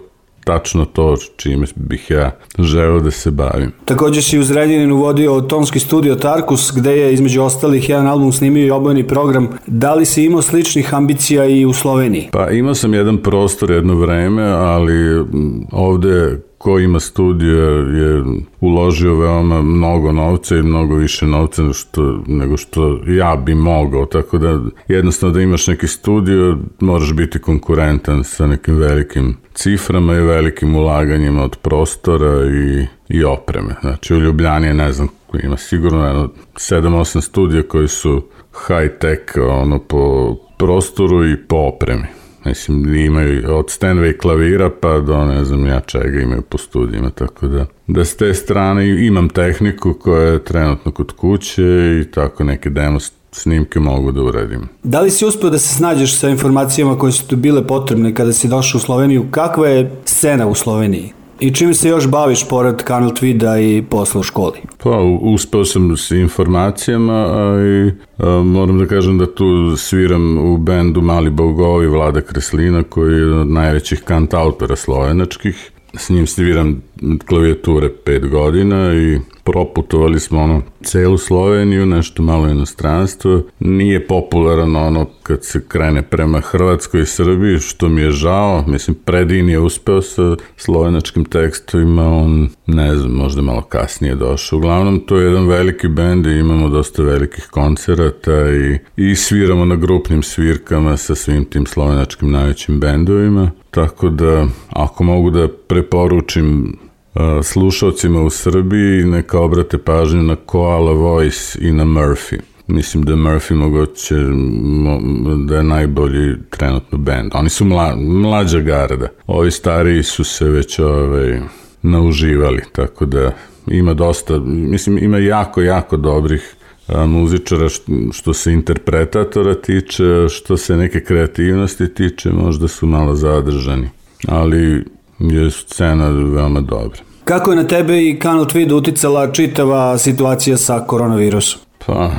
[0.46, 3.72] tačno to čime bih ja želeo da se bavim.
[3.84, 8.66] Takođe si u Zrenjaninu vodio tonski studio Tarkus, gde je između ostalih jedan album snimio
[8.66, 9.48] i obojeni program.
[9.66, 12.28] Da li si imao sličnih ambicija i u Sloveniji?
[12.32, 15.24] Pa imao sam jedan prostor jedno vreme, ali
[15.72, 17.62] ovde ko ima studio
[17.94, 18.24] je
[18.60, 24.06] uložio veoma mnogo novca i mnogo više novca nego što, nego što ja bi mogao,
[24.06, 30.20] tako da jednostavno da imaš neki studio moraš biti konkurentan sa nekim velikim ciframa i
[30.20, 33.74] velikim ulaganjima od prostora i, i opreme.
[33.80, 35.08] Znači u Ljubljani je, ne znam,
[35.42, 38.22] ima sigurno jedno 7-8 studija koji su
[38.68, 42.06] high-tech ono, po prostoru i po opremi.
[42.46, 47.46] Mislim, imaju od Stanway klavira pa do ne znam ja čega imaju po studijima, tako
[47.46, 51.62] da da s te strane imam tehniku koja je trenutno kod kuće
[52.02, 52.98] i tako neke demo
[53.32, 54.68] snimke mogu da uradim.
[54.82, 58.32] Da li si uspeo da se snađeš sa informacijama koje su ti bile potrebne kada
[58.32, 59.26] si došao u Sloveniju?
[59.30, 61.12] Kakva je scena u Sloveniji?
[61.40, 64.58] I čim se još baviš pored Kanal Tvida i posla u školi?
[64.82, 70.58] Pa, uspeo sam s informacijama, a i a, moram da kažem da tu sviram u
[70.58, 75.70] bendu Mali Bogovi Vlada Kreslina, koji je jedan od najvećih kantautora slovenačkih.
[75.96, 76.82] S njim sviram
[77.26, 83.42] klavijature pet godina i proputovali smo ono celu Sloveniju, nešto malo inostranstvo.
[83.60, 88.64] Nije popularan ono kad se krene prema Hrvatskoj i Srbiji, što mi je žao.
[88.66, 94.56] Mislim, Predin je uspeo sa slovenačkim tekstovima, on ne znam, možda malo kasnije došao.
[94.56, 99.76] Uglavnom, to je jedan veliki bend i imamo dosta velikih koncerata i, i sviramo na
[99.76, 103.50] grupnim svirkama sa svim tim slovenačkim najvećim bendovima.
[103.76, 106.76] Tako da, ako mogu da preporučim
[107.14, 112.38] uh, slušalcima u Srbiji, neka obrate pažnju na Koala Voice i na Murphy.
[112.66, 117.30] Mislim da je Murphy mogoće mo- da je najbolji trenutno band.
[117.34, 119.08] Oni su mla, mlađa garda.
[119.26, 121.40] Ovi stariji su se već ovaj,
[121.82, 123.32] nauživali, tako da
[123.66, 126.55] ima dosta, mislim ima jako, jako dobrih
[126.88, 127.68] muzičara
[128.12, 133.88] što, se interpretatora tiče, što se neke kreativnosti tiče, možda su malo zadržani.
[134.28, 134.84] Ali
[135.18, 136.98] je scena veoma dobra.
[137.24, 141.60] Kako je na tebe i Kanal Tvida uticala čitava situacija sa koronavirusom?
[141.86, 142.10] Pa,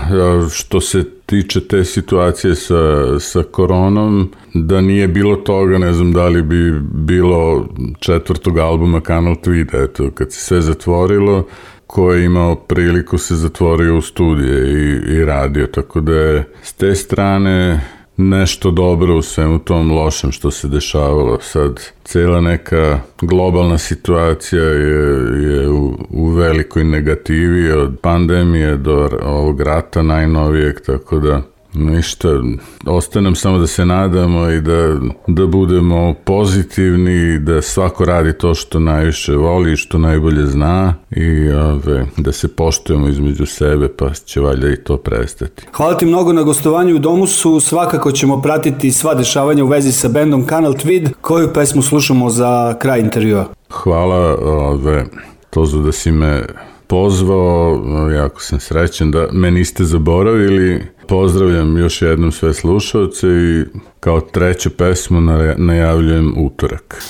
[0.54, 6.28] što se tiče te situacije sa, sa koronom, da nije bilo toga, ne znam da
[6.28, 7.68] li bi bilo
[8.00, 11.44] četvrtog albuma Kanal Tweed, eto, kad se sve zatvorilo,
[11.88, 16.74] ko je imao priliku se zatvorio u studije i, i radio, tako da je s
[16.74, 17.82] te strane
[18.18, 21.40] nešto dobro u svemu tom lošem što se dešavalo.
[21.42, 29.62] Sad, cela neka globalna situacija je, je u, u velikoj negativi od pandemije do ovog
[29.62, 31.42] rata najnovijeg, tako da
[31.74, 32.28] Ništa,
[32.86, 34.96] ostaje nam samo da se nadamo i da,
[35.28, 41.50] da budemo pozitivni da svako radi to što najviše voli i što najbolje zna i
[41.50, 45.66] ove, da se poštujemo između sebe pa će valjda i to prestati.
[45.74, 50.08] Hvala ti mnogo na gostovanju u Domusu, svakako ćemo pratiti sva dešavanja u vezi sa
[50.08, 53.46] bendom Kanal Tweed, koju pesmu slušamo za kraj intervjua.
[53.70, 55.06] Hvala, ove,
[55.50, 56.44] Tozu da si me
[56.88, 60.84] pozvao, jako sam srećen da me niste zaboravili.
[61.08, 63.64] Pozdravljam još jednom sve slušalce i
[64.00, 65.22] kao treću pesmu
[65.58, 67.04] najavljujem utorak.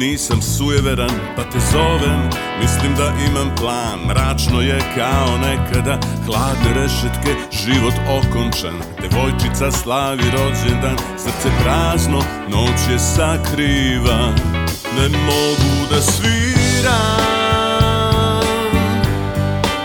[0.00, 2.20] Nisam sujeveran Pa te zovem,
[2.60, 3.98] mislim da imam plan.
[4.06, 7.34] Mračno je kao nekada, hladne rešetke
[7.64, 10.96] Život okončan, devojčica slavi rođendan.
[11.18, 14.32] Srce prazno, noć je sakriva
[14.96, 17.20] Ne mogu da sviram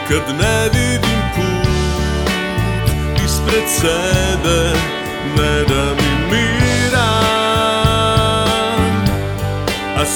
[0.08, 1.70] Kad ne vidim put
[3.26, 4.80] ispred sebe.
[5.38, 6.15] Ne da mi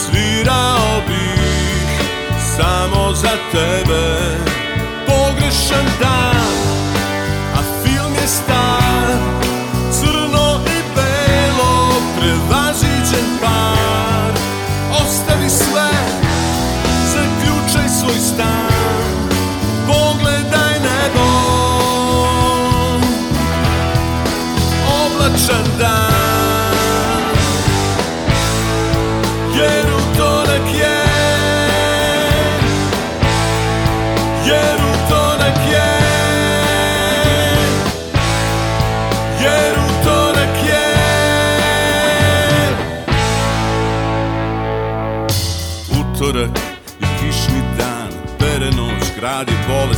[0.06, 1.90] svirao bih
[2.58, 4.38] samo za tebe.
[5.08, 6.54] Pogrešan dan,
[7.56, 9.18] a film je star
[9.92, 14.34] Crno i belo, prevaziđen par.
[15.02, 15.92] Ostavi sve,
[17.14, 19.30] zaključaj svoj stan
[19.88, 21.30] Pogledaj nebo.
[25.06, 25.99] Oblačan dan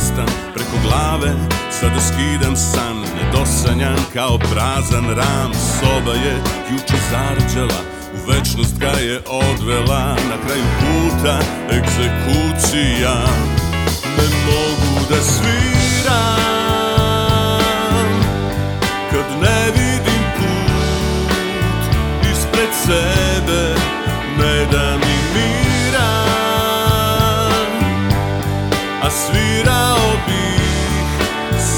[0.02, 1.32] bolestan Preko glave.
[1.70, 5.52] Sada skidam san Nedosanjan kao prazan ram.
[5.54, 6.36] Soba je
[6.70, 7.80] juče zarđala
[8.14, 10.16] U večnost ga je odvela.
[10.30, 11.38] Na kraju puta
[11.70, 13.14] egzekucija.
[14.16, 15.52] Ne mogu da sviram
[19.10, 21.42] Kad ne vidim put
[22.32, 23.74] Ispred sebe.
[24.38, 25.61] Ne da mi mira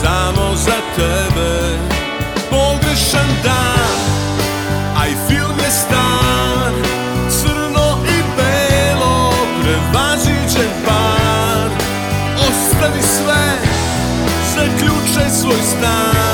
[0.04, 1.78] Samo za tebe.
[2.50, 3.98] Pogrešan dan
[5.08, 6.72] i film je star
[7.30, 9.32] Crno i belo
[9.62, 11.70] Prevaziđen par.
[12.36, 13.44] Ostavi sve
[14.54, 16.33] Zaključaj svoj stan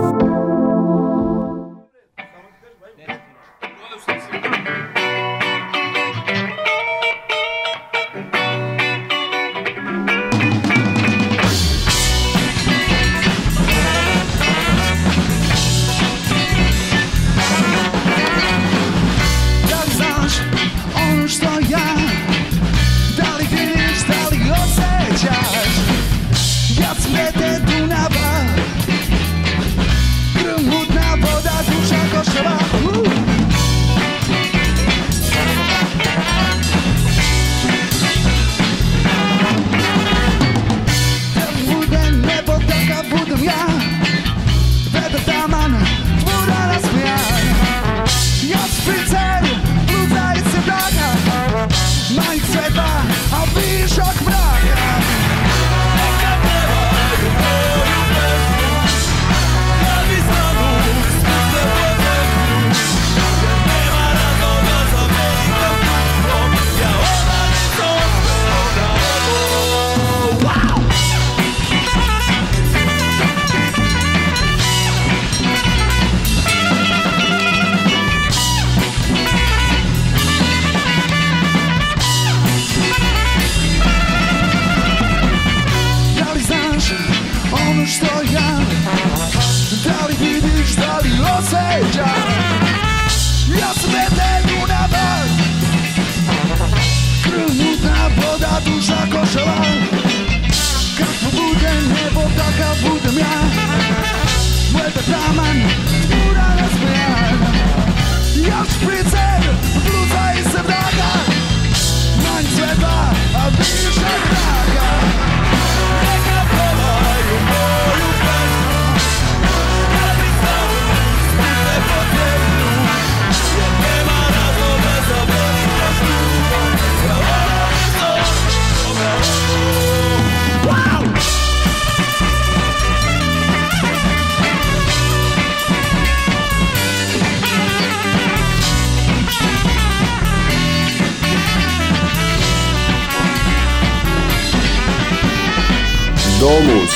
[146.51, 146.93] Domus.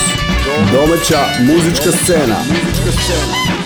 [0.71, 2.35] Domaća muzička scena.
[2.85, 3.64] Ja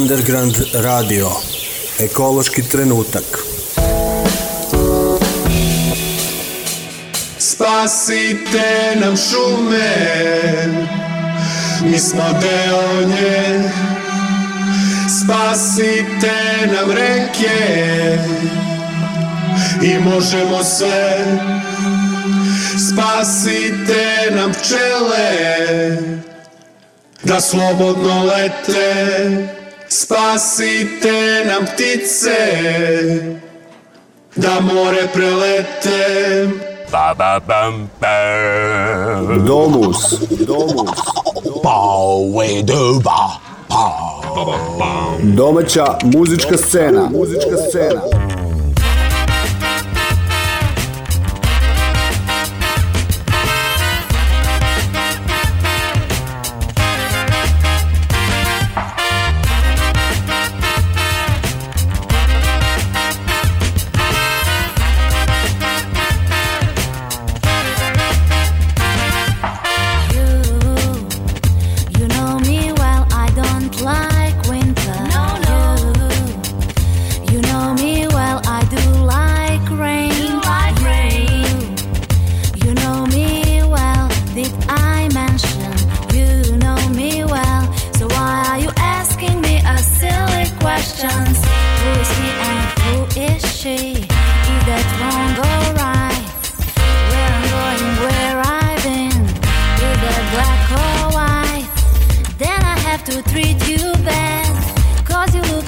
[0.00, 1.28] Underground radio.
[1.98, 3.38] Ekološki trenutak.
[7.38, 9.92] Spasite nam šume,
[11.84, 13.70] mi smo deo nje.
[15.20, 16.36] Spasite
[16.72, 18.18] nam reke
[19.82, 21.24] i možemo sve.
[22.88, 25.96] Spasite nam pčele
[27.22, 29.59] da slobodno lete.
[30.10, 32.38] Spasite nam ptice
[34.34, 36.50] da more prelete.
[36.90, 39.46] Ba ba bam bam.
[39.46, 40.18] Domus.
[40.46, 40.90] Domus.
[41.62, 43.38] Pao we do ba.
[43.68, 45.16] Pa.
[45.22, 47.08] Domaća muzička scena.
[47.10, 48.29] Muzička scena.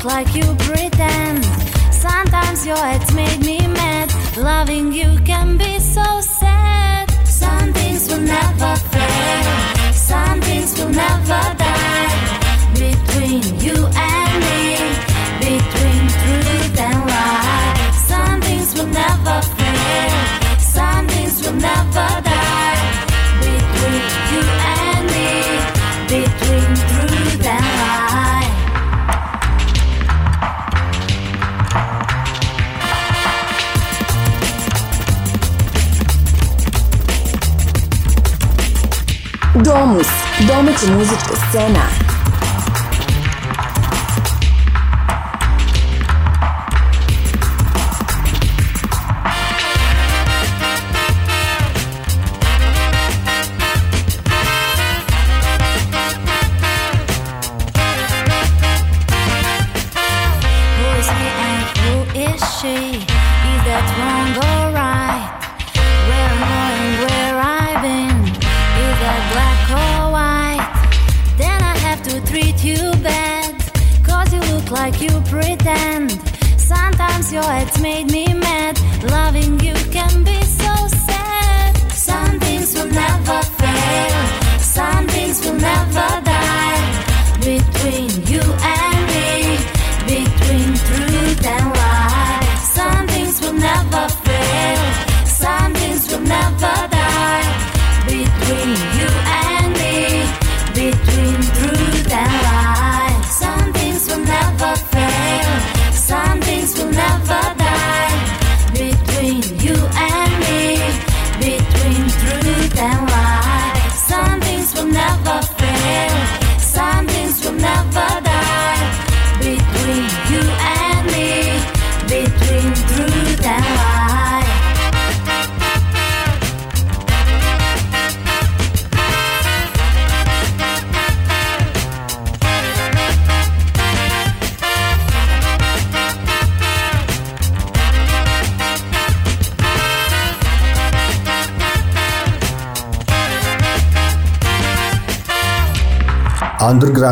[0.04, 1.44] Like you pretend.
[1.90, 4.12] Sometimes your ex made me mad.
[4.36, 7.10] Loving you can be so sad.
[7.26, 9.92] Some things will never fail.
[9.92, 11.61] Some things will never
[21.62, 22.82] never die.
[23.46, 24.42] Between you
[24.74, 25.30] and me.
[26.10, 28.48] Between truth and lie.
[39.64, 40.08] Domus.
[40.48, 42.01] Domaća muzička scena.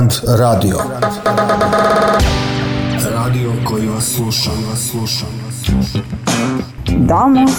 [0.00, 0.76] Underground Radio.
[3.14, 5.26] Radio koji vas sluša, vas sluša.
[6.86, 7.52] Domus,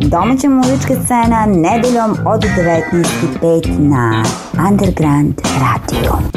[0.00, 4.24] domaća muzička scena, nedeljom od 19.05 na
[4.70, 6.35] Underground Radio.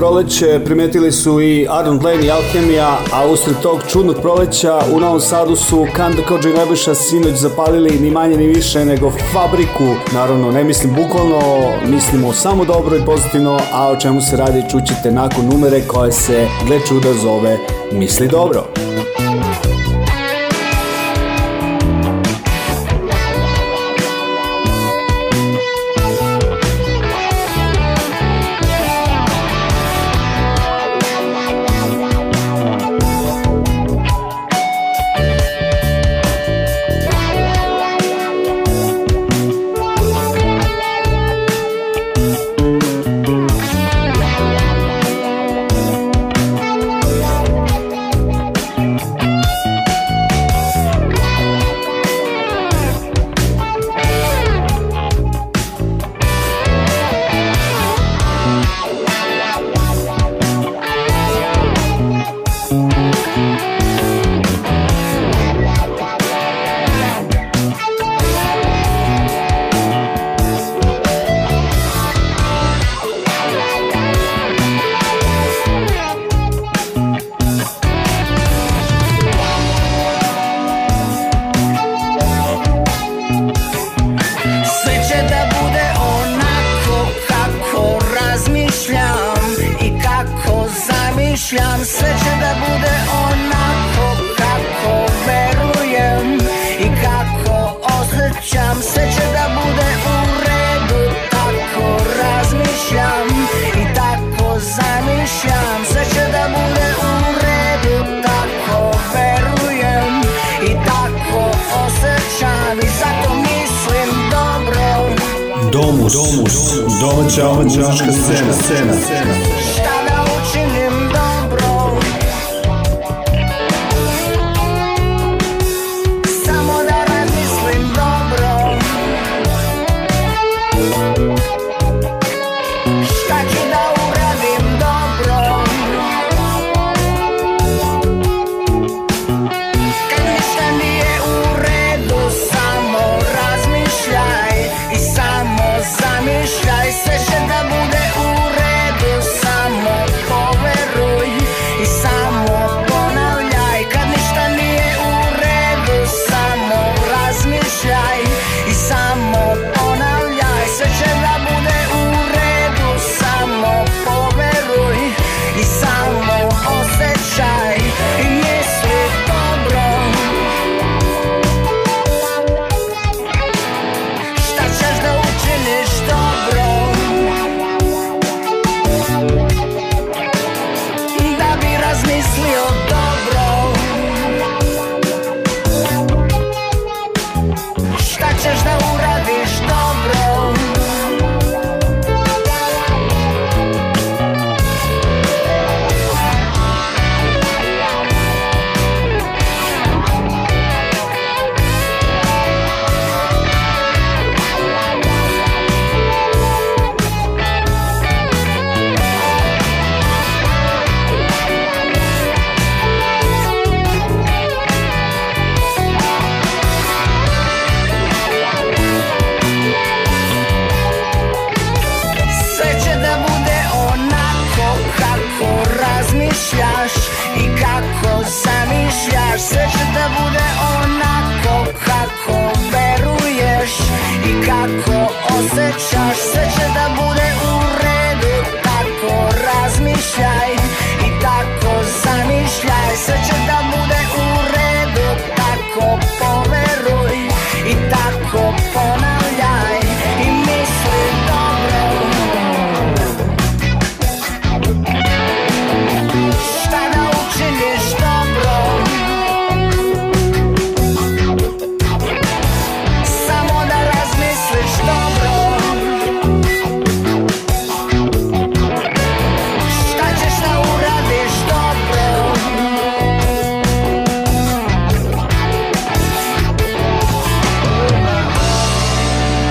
[0.00, 5.20] Proleće, primetili su i Arnold Lane i Alchemija, a usred tog čudnog proleća u Novom
[5.20, 9.94] Sadu su Kanda Kođa i Nebojša sinoć zapalili ni manje ni više nego fabriku.
[10.12, 11.40] Naravno, ne mislim bukvalno,
[11.86, 16.48] mislimo samo dobro i pozitivno, a o čemu se radi čućete nakon numere koje se,
[16.66, 17.58] gle čuda, zove
[17.92, 18.79] Misli dobro.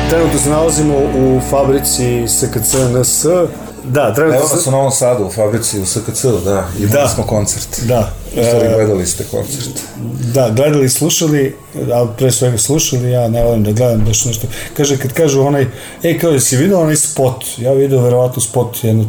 [0.09, 3.25] Trenutno se nalazimo u fabrici SKC NS.
[3.83, 7.07] Da, trenutno Evo nas u Novom Sadu, u fabrici u SKC, da, imali Da.
[7.15, 7.81] smo koncert.
[7.81, 8.11] Da.
[8.27, 9.69] U stvari E, gledali ste koncert.
[10.33, 11.55] Da, gledali i slušali,
[11.93, 14.47] a pre svega slušali, ja ne volim da gledam baš nešto.
[14.77, 15.65] Kaže, kad kažu onaj,
[16.03, 17.45] e, kao, jesi vidio onaj spot?
[17.57, 19.05] Ja vidio verovatno spot jedno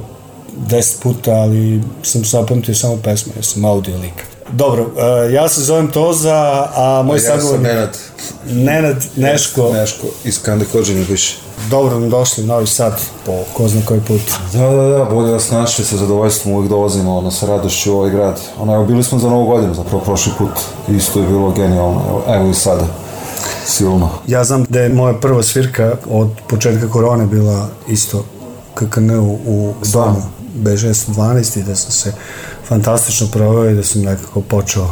[0.69, 4.30] deset puta, ali sam zapamtio samo pesme, jer sam audio lik.
[4.53, 4.87] Dobro,
[5.29, 7.67] e, ja se zovem Toza, a moj A ja sam sagovornik...
[7.67, 7.99] Nenad.
[8.47, 9.73] Nenad Neško.
[9.73, 11.37] Neško, iz Kande Kođenja više.
[11.71, 14.21] Dobro nam došli u Novi Sad, po ko zna koji put.
[14.53, 18.11] Da, da, da, bolje vas našli, sa zadovoljstvom uvijek dolazimo, ono, sa radošću u ovaj
[18.11, 18.41] grad.
[18.59, 20.51] Ono, evo, bili smo za novu godinu, zapravo prošli put,
[20.89, 22.87] isto je bilo genijalno, evo, evo i sada,
[23.67, 24.11] silno.
[24.27, 28.25] Ja znam da je moja prva svirka od početka korone bila isto
[28.75, 30.23] KKN u, u domu
[30.57, 32.13] B612 i da sam se
[32.71, 34.89] fantastično proveo i da sam nekako počeo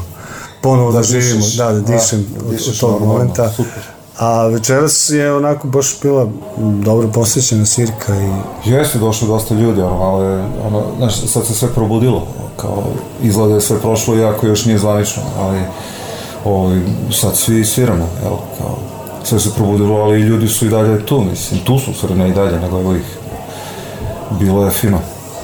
[0.63, 1.57] ponovo da, Da živimo, dišeš.
[1.57, 3.51] da, da Da, dišem od, dišeš od tog normalno, momenta.
[3.53, 3.83] super.
[4.19, 6.27] A večeras je onako baš bila
[6.59, 8.31] dobro posjećena svirka i
[8.71, 12.27] Jeste došlo dosta ljudi, ono, je, ono, znaš, sad se sve probudilo,
[12.57, 12.83] kao,
[13.23, 15.61] izgleda je sve prošlo, iako još nije zvanično, ali,
[16.45, 16.81] ovaj,
[17.13, 18.77] sad svi sviramo, evo, kao,
[19.25, 22.35] sve se probudilo, ali ljudi su i dalje tu, mislim, tu su, sve ne i
[22.35, 23.19] dalje, nego evo ih,
[24.31, 24.99] bilo je fino,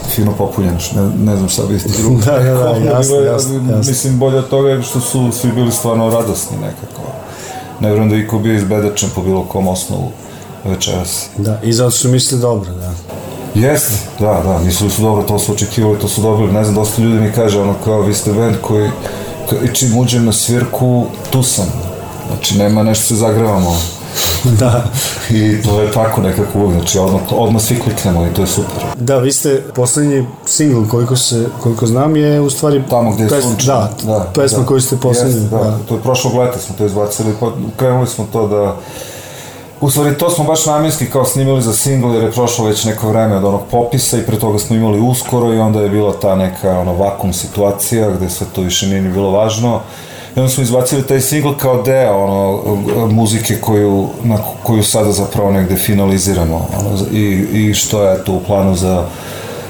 [0.09, 2.21] fino popunjeno, š- ne, ne znam šta bi ti drugo.
[2.27, 3.79] Da, da, da, jasno, jasno, jasno.
[3.79, 7.03] Mislim, bolje od toga je što su svi bili stvarno radosni nekako.
[7.81, 10.11] Ne vjerujem da je iko bio izbedačen po bilo kom osnovu
[10.65, 11.27] večeras.
[11.39, 12.93] da, i zato što misle dobro, da.
[13.57, 17.03] Jeste, da, da, mislili su dobro, to su očekivali, to su dobili, ne znam, dosta
[17.03, 18.91] ljudi mi kaže, ono, kao, vi ste band koji,
[19.65, 21.67] i čim uđem na svirku, tu sam,
[22.29, 23.77] znači, nema nešto se zagrevamo,
[24.61, 24.85] da.
[25.31, 28.85] i to je tako nekako uvijek, znači, odmah, odmah svi kliknemo i to je super.
[28.97, 32.83] Da, vi ste poslednji singl, koliko, se, koliko znam, je u stvari...
[32.91, 33.89] Tamo gde je pes- sunčano.
[34.03, 35.41] Da, pesma koju ste poslednji.
[35.41, 38.77] Jeste, da, to je prošlog leta smo to izbacili, pa krenuli smo to da
[39.85, 43.09] U stvari, to smo baš namjenski kao snimili za single, jer je prošlo već neko
[43.09, 46.35] vreme od onog popisa i pre toga smo imali uskoro i onda je bila ta
[46.35, 49.81] neka ono, vakum situacija gde sve to više nije ni bilo važno.
[50.37, 52.63] I onda smo izbacili taj single kao deo ono,
[53.11, 58.41] muzike koju, na koju sada zapravo negde finaliziramo ono, i, i što je tu u
[58.41, 59.05] planu za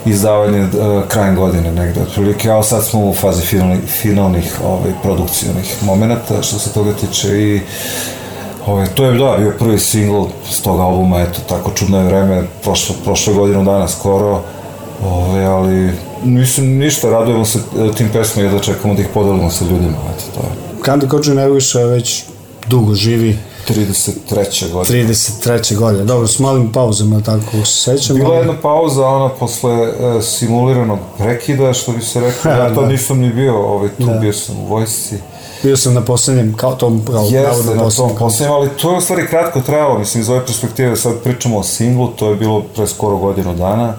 [0.06, 5.82] izdavanje uh, krajem godine negde otprilike, a sad smo u fazi finalni, finalnih ovaj, produkcijnih
[5.82, 7.60] momenta što se toga tiče i
[8.66, 12.42] Ovaj, to je, da, bio prvi singl s tog albuma, eto, tako čudno je vreme,
[12.62, 14.42] prošlo, prošle godinu dana skoro,
[15.04, 15.90] ovaj, ali,
[16.24, 19.96] mislim, ništa, radujemo se e, tim pesmama i da čekamo da ih podelimo sa ljudima,
[20.16, 20.82] eto, to je.
[20.82, 22.24] Kanda Kođe Nebojša već
[22.68, 23.38] dugo živi.
[23.68, 24.72] 33.
[24.72, 25.04] godine.
[25.06, 25.76] 33.
[25.76, 26.04] godine.
[26.04, 28.16] Dobro, s malim pauzama, tako se sećam.
[28.16, 32.80] Bila je jedna pauza, ona, posle e, simuliranog prekida, što bi se rekao, ja to
[32.80, 32.88] Da.
[32.88, 34.12] nisam ni bio, ovaj, tu Da.
[34.12, 35.16] bio sam u vojsci.
[35.62, 39.00] Bio sam na poslednjem, kao tom, kao Jeste, na tom poslednjem, ali to je u
[39.00, 42.86] stvari kratko trajalo, mislim, iz ove perspektive, sad pričamo o singlu, to je bilo pre
[42.86, 43.94] skoro godinu dana,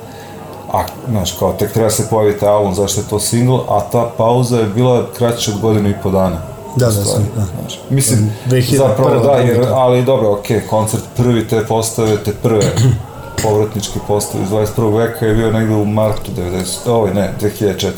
[0.76, 4.60] a, znaš, kao, tek treba se pojaviti album, zašto je to singl, a ta pauza
[4.60, 6.38] je bila kraća od godinu i po dana.
[6.76, 7.46] Da, da, sam, da.
[7.60, 8.78] Znaš, mislim, 2001.
[8.78, 12.62] zapravo da, jer, ali dobro, okej, koncert prvi te postave, te prve
[13.44, 14.98] povratničke postave iz 21.
[14.98, 17.92] veka je bio negde u martu 90, ovaj ne, 2004.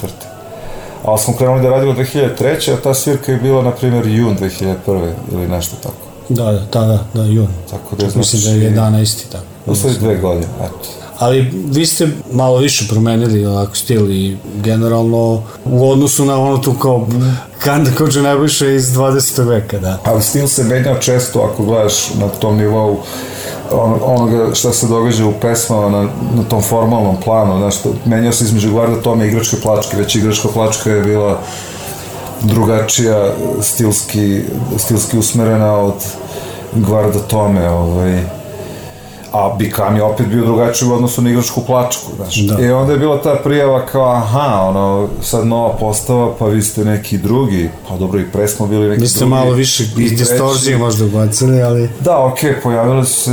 [1.05, 2.73] Ali smo krenuli da radimo 2003.
[2.73, 5.11] a ta svirka je bila, na primjer, jun 2001.
[5.31, 6.07] ili nešto tako.
[6.29, 7.47] Da, da, da, da, jun.
[7.71, 9.31] Tako da Čak mislim da je 11.
[9.31, 9.45] tako.
[9.65, 10.96] U stvari dve godine, eto.
[11.19, 16.73] Ali vi ste malo više promenili ovako stil i generalno u odnosu na ono tu
[16.73, 17.07] kao
[17.59, 19.47] Kanda Kođe Nebojša iz 20.
[19.47, 19.99] veka, da.
[20.03, 22.97] Ali stil se menjao često ako gledaš na tom nivou
[23.71, 27.75] on, onoga šta se događa u pesmama na, na tom formalnom planu, znaš,
[28.05, 31.39] menjao se između Gvarda Tome Igračke plačke, već Igračka plačka je bila
[32.41, 34.41] drugačija, stilski,
[34.77, 35.93] stilski usmerena od
[36.75, 38.23] Gvarda Tome, ovaj,
[39.31, 42.35] a Bikam je opet bio drugačiji u odnosu na igračku plačku, znaš.
[42.35, 42.65] Da.
[42.65, 46.85] I onda je bila ta prijava kao, aha, ono, sad nova postava, pa vi ste
[46.85, 49.29] neki drugi, pa dobro, i pre smo bili neki Vi ste drugi.
[49.29, 51.89] malo više iz distorzije možda ubacili, ali...
[51.99, 53.31] Da, okej, pojavile su se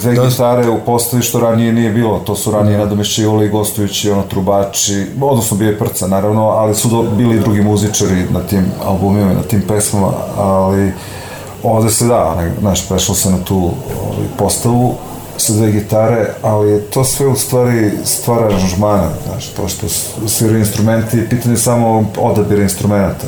[0.00, 0.26] dve Da.
[0.26, 5.56] gitare u postavi što ranije nije bilo, to su ranije nadomešćivali gostujući, ono, trubači, odnosno
[5.56, 9.42] bio je prca, naravno, ali su do, bili i drugi muzičari na tim albumima, na
[9.42, 10.92] tim pesmama, ali
[11.62, 14.94] ovde se da, ne, znaš, prešlo se na tu ovaj, postavu
[15.40, 19.88] sa dve gitare, ali je to sve u stvari stvar aranžmana, znaš, to što
[20.28, 23.26] sviraju instrumenti, pitanje je samo odabira instrumenta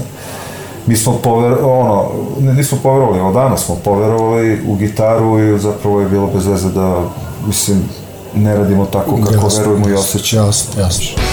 [0.86, 2.10] mi smo pover, ono,
[2.40, 7.02] nismo poverovali, evo danas smo poverovali u gitaru i zapravo je bilo bez veze da,
[7.46, 7.82] mislim,
[8.34, 10.46] ne radimo tako kako Jasno, verujemo i osjećamo.
[10.46, 11.31] Jasno, jasno.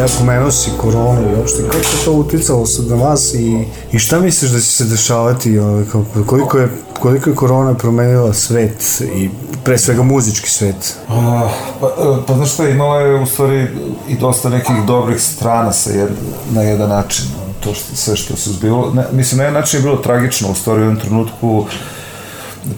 [0.00, 3.98] Ja pomenuo si koronu i uopšte, kako je to uticalo sad na vas i, i
[3.98, 5.84] šta misliš da će se dešavati, ovaj,
[6.26, 6.68] koliko je,
[7.00, 9.30] koliko je korona promenila svet i
[9.64, 10.96] pre svega muzički svet?
[11.08, 11.48] A,
[11.80, 13.66] pa, e, pa znaš šta, imala je u stvari
[14.08, 16.10] i dosta nekih dobrih strana sa jed,
[16.50, 17.24] na jedan način.
[17.60, 18.92] To što, sve što se zbilo.
[18.94, 21.66] Ne, mislim, na jedan način je bilo tragično u stvari u jednom trenutku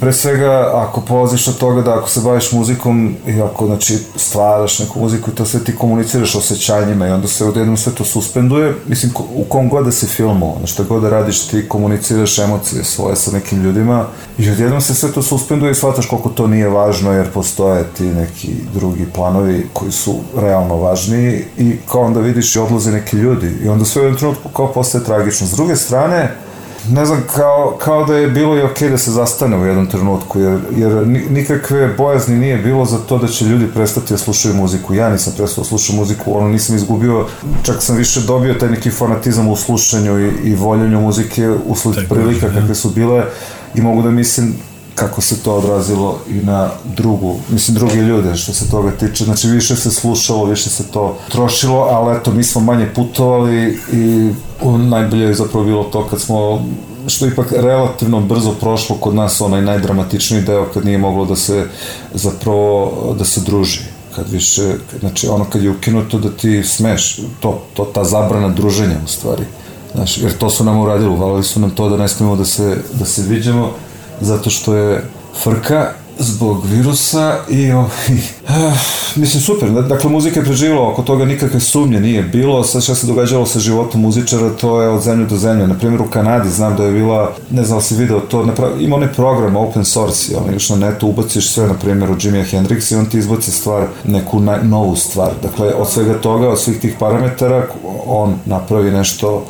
[0.01, 4.79] pre svega, ako polaziš od toga da ako se baviš muzikom i ako, znači, stvaraš
[4.79, 8.75] neku muziku i to sve ti komuniciraš osjećanjima i onda se odjednom sve to suspenduje,
[8.87, 12.85] mislim, u kom god da si filmu, ono što god da radiš, ti komuniciraš emocije
[12.85, 14.07] svoje sa nekim ljudima
[14.39, 18.05] i odjednom se sve to suspenduje i shvataš koliko to nije važno jer postoje ti
[18.05, 23.53] neki drugi planovi koji su realno važniji i kao onda vidiš i odlaze neki ljudi
[23.65, 25.47] i onda sve u jednom trenutku kao postaje tragično.
[25.47, 26.37] S druge strane,
[26.89, 30.41] ne znam, kao, kao da je bilo i okej da se zastane u jednom trenutku,
[30.41, 34.55] jer, jer ni- nikakve bojazni nije bilo za to da će ljudi prestati da slušaju
[34.55, 34.95] muziku.
[34.95, 37.27] Ja nisam prestao da slušam muziku, ono nisam izgubio,
[37.63, 42.47] čak sam više dobio taj neki fanatizam u slušanju i, i voljenju muzike usled prilika
[42.53, 43.25] kakve su bile
[43.75, 44.55] i mogu da mislim
[44.95, 49.49] kako se to odrazilo i na drugu, mislim druge ljude što se toga tiče, znači
[49.49, 54.31] više se slušalo, više se to trošilo, ali eto mi smo manje putovali i
[54.89, 56.65] najbolje je zapravo bilo to kad smo
[57.07, 61.67] što ipak relativno brzo prošlo kod nas onaj najdramatičniji deo kad nije moglo da se
[62.15, 63.81] zapravo da se druži.
[64.17, 68.97] Kad više, znači ono kad je ukinuto da ti smeš, to, to ta zabrana druženja
[69.05, 69.45] u stvari,
[69.95, 72.77] znaš, jer to su nam uradili, uvalili su nam to da ne smemo da se,
[72.93, 73.71] da se viđamo,
[74.23, 75.05] zato što je
[75.43, 77.89] frka zbog virusa i ovaj,
[78.49, 78.73] ah,
[79.17, 83.07] mislim super, dakle muzika je preživjela oko toga nikakve sumnje nije bilo, sad šta se
[83.07, 86.77] događalo sa životom muzičara to je od zemlje do zemlje, na primjer u Kanadi znam
[86.77, 89.85] da je bila, ne znam da li si video to, napra- ima onaj program open
[89.85, 93.19] source, on još na netu ubaciš sve na primjer od Jimi Hendrix i on ti
[93.19, 97.67] izbaci stvar, neku naj, novu stvar, dakle od svega toga, od svih tih parametara
[98.07, 99.45] on napravi nešto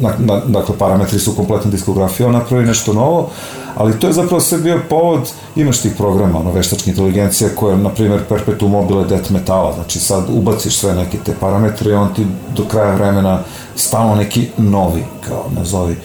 [0.00, 3.30] na, dakle parametri su kompletna diskografija, on napravi nešto novo,
[3.76, 7.88] ali to je zapravo sve bio povod, imaš tih programa, ono, veštačka inteligencija koja, na
[7.88, 12.26] primjer, perpetuum mobile death metala, znači sad ubaciš sve neke te parametre i on ti
[12.56, 13.40] do kraja vremena
[13.76, 15.96] stalno neki novi, kao nazovi,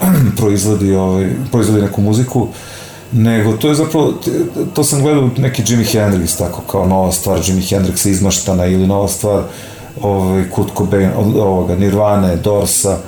[0.38, 2.48] proizvodi, ovaj, proizvodi neku muziku,
[3.12, 4.14] nego to je zapravo,
[4.74, 9.08] to sam gledao neki Jimi Hendrix tako kao nova stvar Jimi Hendrixa izmaštana ili nova
[9.08, 9.42] stvar
[10.02, 12.98] ovaj, Kurt Cobain, od ovoga, Nirvane, Dorsa,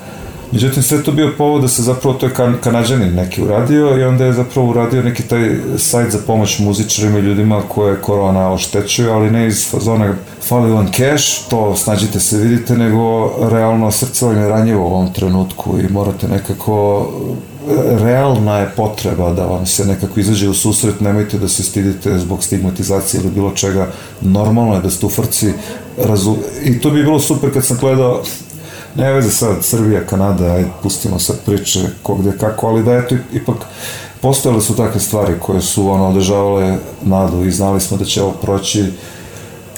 [0.53, 4.05] Međutim, sve to bio povod da se zapravo, to je kan, kanadžanin neki uradio i
[4.05, 9.11] onda je zapravo uradio neki taj sajt za pomoć muzičarima i ljudima koje korona oštećuje,
[9.11, 10.15] ali ne iz fazona
[10.49, 15.13] fali vam cash, to snađite se vidite, nego realno srce vam je ranjivo u ovom
[15.13, 17.07] trenutku i morate nekako
[17.99, 22.45] realna je potreba da vam se nekako izađe u susret, nemojte da se stidite zbog
[22.45, 23.87] stigmatizacije ili bilo čega,
[24.21, 25.53] normalno je da ste u frci
[25.99, 26.37] razu...
[26.63, 28.23] i to bi bilo super kad sam gledao
[28.95, 33.15] ne veze sad, Srbija, Kanada, ajde, pustimo sad priče ko gde kako, ali da eto,
[33.33, 33.57] ipak
[34.21, 38.33] postojale su takve stvari koje su ono, održavale nadu i znali smo da će ovo
[38.33, 38.85] proći.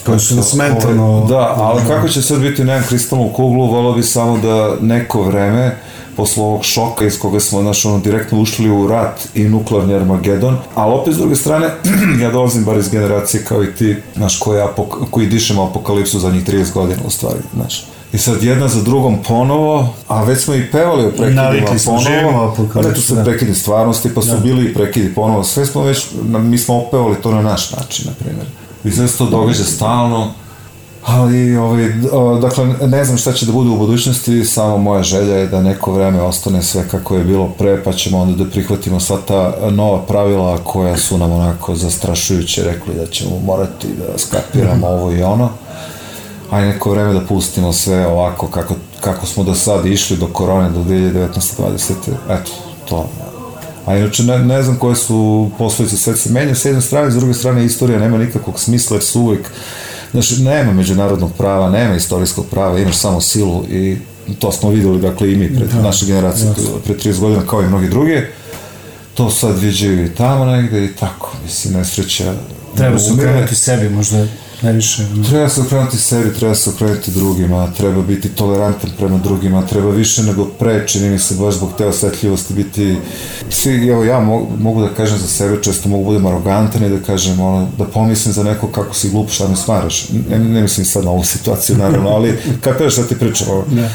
[0.07, 4.03] Koji su nas mentalno- Da, ali kako će sad biti, nemam kristalnu kuglu, volao bi
[4.03, 5.77] samo da neko vreme,
[6.17, 10.57] posle ovog šoka iz koga smo, znaš, ono, direktno ušli u rat i nuklearni Armagedon,
[10.75, 11.71] ali opet s druge strane,
[12.23, 16.45] ja dolazim bar iz generacije kao i ti, znaš, koji, apok koji dišemo apokalipsu zadnjih
[16.45, 17.87] 30 godina, u stvari, znaš.
[18.13, 21.99] I sad jedna za drugom ponovo, a već smo i pevali o prekidima Navikli smo,
[21.99, 23.25] živimo ponovo, apokalipsu, pa ne, tu su da.
[23.25, 24.37] prekidi stvarnosti, pa su Da.
[24.37, 28.13] bili i prekidi ponovo, sve smo već, mi smo opevali to na naš način, na
[28.19, 28.47] primjer.
[28.85, 30.33] I sve se to događa stalno,
[31.05, 31.89] ali, ovaj,
[32.41, 35.93] dakle, ne znam šta će da bude u budućnosti, samo moja želja je da neko
[35.93, 40.03] vreme ostane sve kako je bilo pre, pa ćemo onda da prihvatimo sva ta nova
[40.03, 45.51] pravila koja su nam onako zastrašujuće rekli da ćemo morati da skapiramo ovo i ono.
[46.51, 50.71] Ajde neko vreme da pustimo sve ovako kako, kako smo do sad išli do korone,
[50.71, 51.29] do 2019.
[51.59, 51.93] 20.
[52.29, 52.53] Eto,
[52.89, 53.09] to.
[53.87, 57.15] A inače ne, ne znam koje su posledice, sve se menja s jedne strane, s
[57.15, 59.51] druge strane istorija nema nikakvog smisla jer su uvijek,
[60.13, 63.97] znači nema međunarodnog prava, nema istorijskog prava, imaš samo silu i
[64.39, 66.65] to smo videli, dakle i mi pred Da, naše generacije jasno.
[66.85, 68.21] pre 30 godina kao i mnogi drugi.
[69.15, 72.35] To sad viđaju i tamo negde i tako, mislim, nesreća.
[72.77, 73.29] Treba se umire.
[73.31, 74.27] okrenuti sebi, možda
[74.63, 75.03] najviše.
[75.13, 75.25] ono.
[75.25, 80.23] Treba se okrenuti sebi, treba se okrenuti drugima, treba biti tolerantan prema drugima, treba više
[80.23, 82.97] nego pre, čini mi se baš zbog te osetljivosti biti,
[83.51, 86.99] svi, evo ja mogu, mogu da kažem za sebe, često mogu budem arogantan i da
[86.99, 90.09] kažem, ono, da pomislim za neko kako si glup, šta me smaraš.
[90.31, 93.65] Ne, ne mislim sad na ovu situaciju, naravno, ali kapiraš šta ti pričam, ono.
[93.71, 93.89] Da.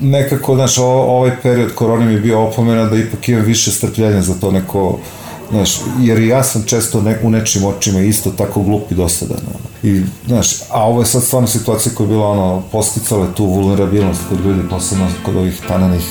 [0.00, 4.34] nekako, znaš, ovaj period korone mi je bio opomena da ipak imam više strpljenja za
[4.34, 4.98] to neko,
[5.50, 5.70] znaš,
[6.00, 9.38] jer ja sam često ne, u nečim očima isto tako glup i dosadan.
[9.48, 9.66] ono.
[9.92, 14.20] I, znaš, a ovo je sad stvarno situacija koja je bila, ono, posticala tu vulnerabilnost
[14.28, 16.04] kod ljudi, posebno kod ovih tananih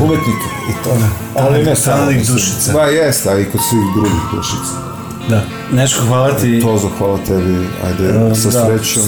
[0.00, 0.90] umetnika i to.
[1.36, 1.96] Ali ne samo.
[1.96, 2.72] Tananih dušica.
[2.72, 4.74] Ba, jeste, a i kod svih drugih dušica.
[5.28, 5.42] Da.
[5.72, 6.60] Nečko, hvala ti.
[6.60, 8.64] To zahvala tebi, ajde, E, sa da.
[8.66, 9.02] srećom.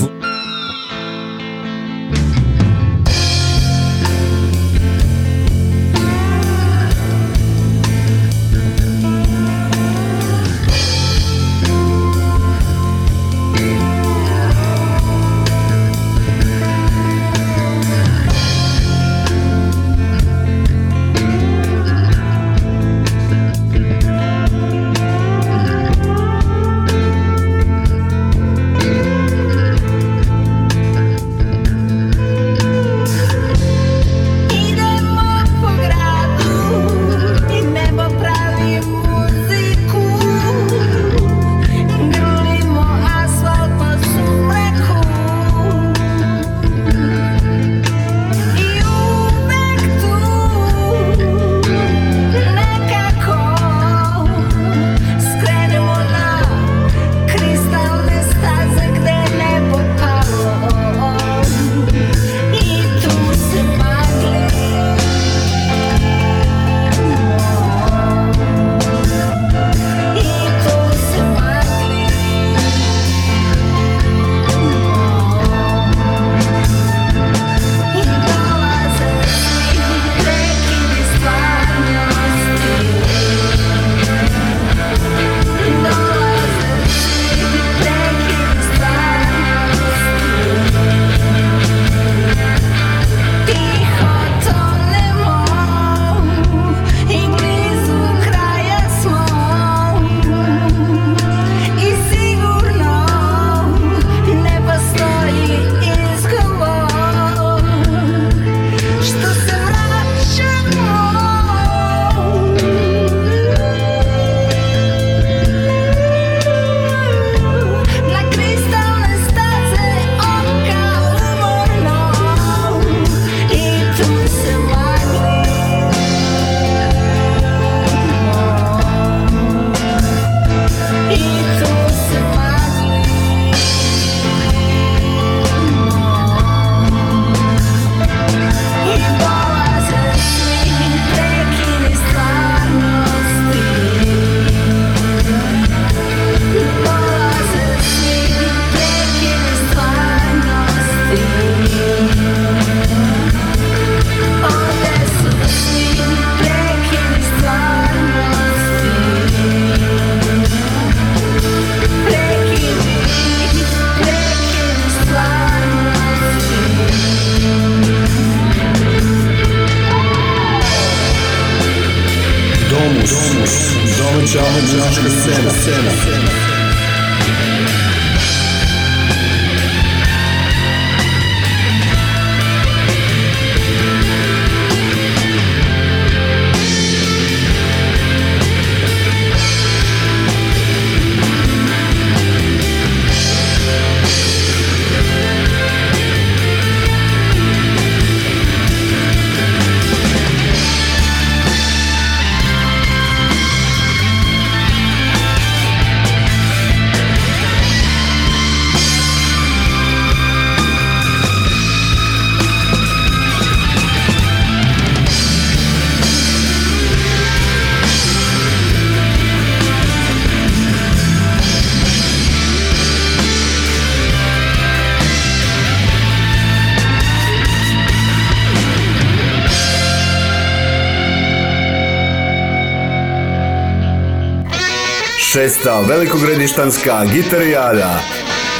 [235.36, 238.00] Šesta velikogradištanska gitarijada.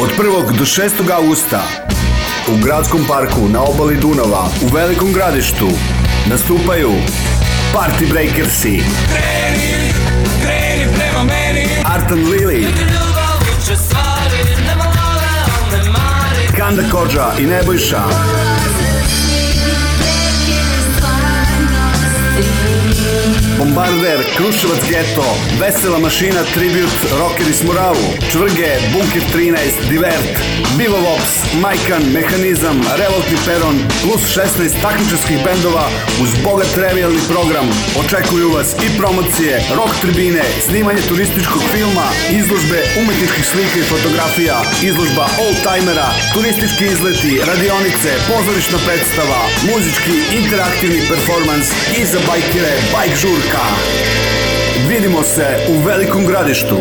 [0.01, 0.59] Od 1.
[0.59, 1.11] do 6.
[1.13, 1.63] augusta
[2.49, 5.69] u gradskom parku na obali Dunava u Velikom gradištu
[6.27, 6.93] nastupaju
[7.75, 9.93] Party Breakersi, Kreni,
[10.43, 12.67] kreni prema meni Artan Lili,
[16.57, 18.03] Kanda Kođa i Nebojša,
[23.67, 25.27] Bombarder, Kruševac Geto,
[25.61, 30.35] Vesela mašina, Tribute, Rockeri s Moravu, Čvrge, Bunker 13, Divert,
[30.79, 31.33] Bivo Vops,
[31.63, 35.87] Majkan, Mehanizam, Revoltni Peron, plus 16 takmičarskih bendova
[36.23, 37.67] uz bogat revijalni program.
[38.03, 42.07] Očekuju vas i promocije, rock tribine, snimanje turističkog filma,
[42.41, 44.57] izložbe umetničkih slika i fotografija,
[44.89, 49.41] izložba old-timera, turistički izleti, radionice, pozorišna predstava,
[49.71, 51.67] muzički interaktivni performans
[52.01, 53.56] i za bajkere Bajk Žurka.
[54.89, 56.77] Vidimo se u Velikom gradištu.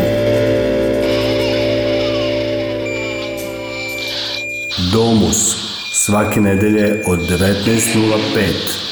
[4.92, 5.56] Domus
[5.92, 8.86] svake nedelje od 19.05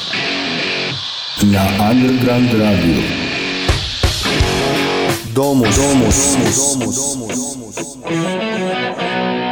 [1.41, 3.01] na Underground Radio.
[5.33, 7.55] Domus, Domus, Domus, Domus.
[8.11, 9.44] Ljuta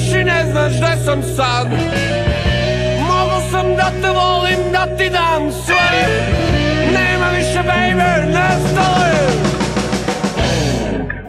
[0.00, 1.68] igraš i ne znaš gde sam sad
[3.00, 6.08] Mogu sam da te volim, da ti dam sve
[6.92, 9.30] Nema više baby, nestalo je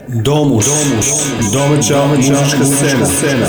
[0.07, 3.06] Domus, Domus, domaća muzička scena.
[3.06, 3.48] scena.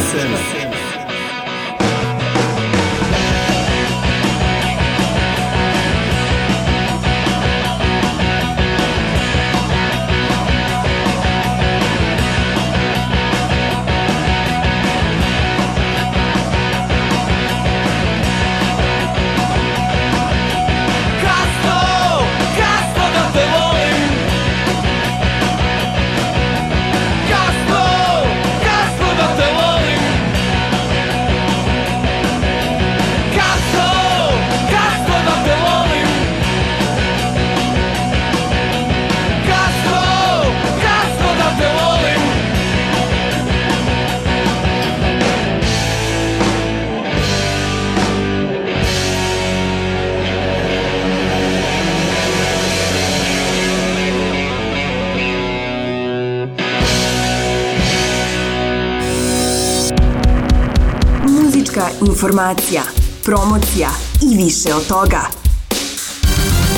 [62.22, 62.82] Informacija,
[63.24, 63.88] promocija
[64.32, 65.20] i više od toga.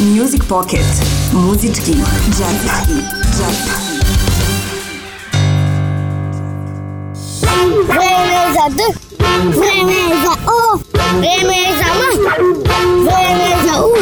[0.00, 0.86] Music Pocket.
[1.32, 1.92] Muzički
[2.36, 2.70] džep.
[3.36, 3.56] džep.
[7.88, 8.82] Vreme je za D,
[9.46, 12.54] vreme je za O, vreme je za M,
[13.02, 13.94] vreme je za U,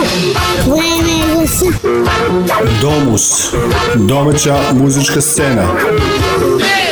[0.71, 1.63] vreme je za S.
[2.81, 3.55] Domus,
[3.95, 5.67] domaća muzička scena.
[5.73, 6.92] Vreme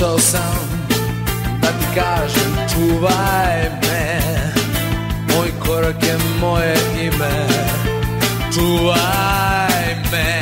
[0.00, 0.88] Došao sam
[1.62, 4.20] da ti kažem čuvaj me.
[5.28, 7.46] Moj korak je moje ime
[8.54, 10.40] Čuvaj me.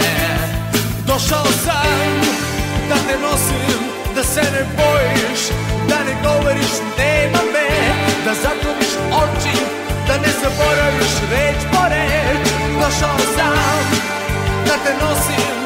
[1.06, 2.20] Došao sam
[2.88, 3.80] da te nosim,
[4.14, 5.40] da se ne bojiš
[5.88, 7.68] Da ne govoriš nema me.
[8.24, 9.58] Da zatvoriš oči,
[10.06, 12.48] da ne zaboraviš reč po reč
[12.80, 14.00] Došao sam
[14.66, 15.57] da te nosim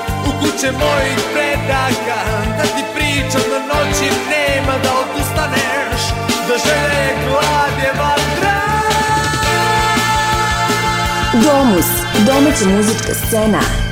[0.42, 2.18] kuće mojih predaka
[2.56, 6.02] Da ti pričam da noći nema da odustaneš
[6.48, 8.52] Da žele glad je vatra
[11.32, 11.86] Domus,
[12.26, 13.91] domaća muzička scena.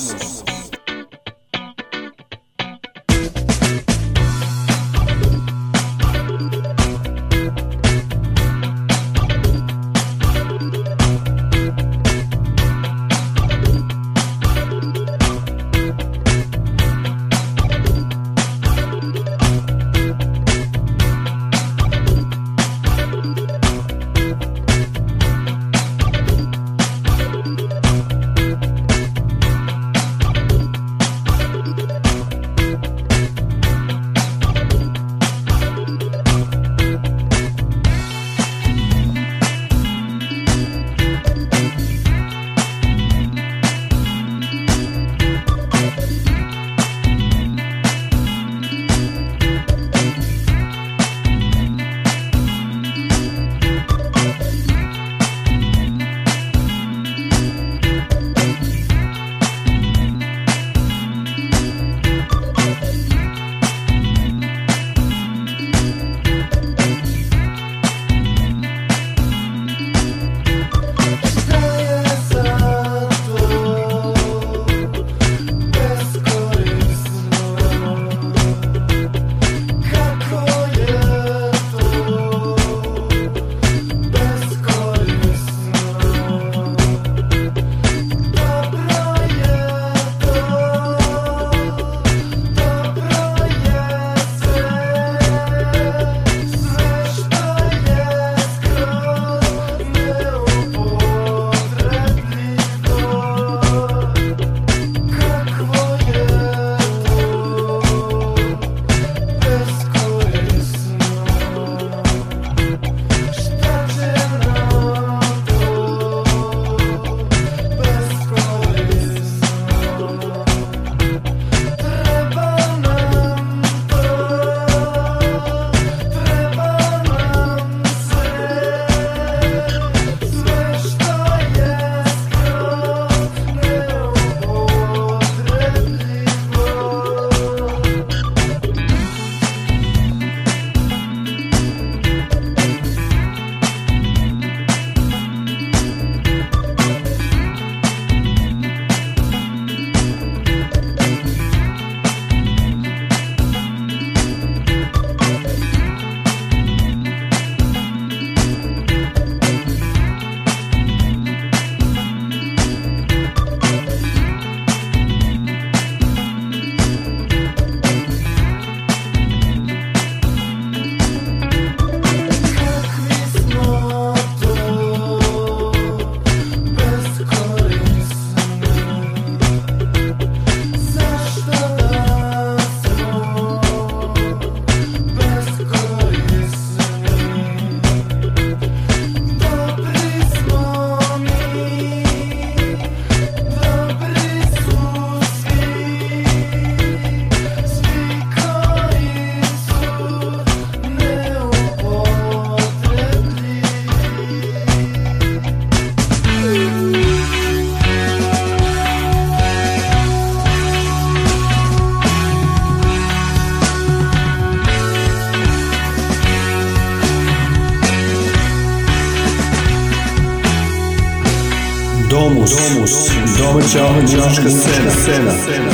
[223.61, 224.91] Domaća muzička scena.
[224.91, 225.70] scena.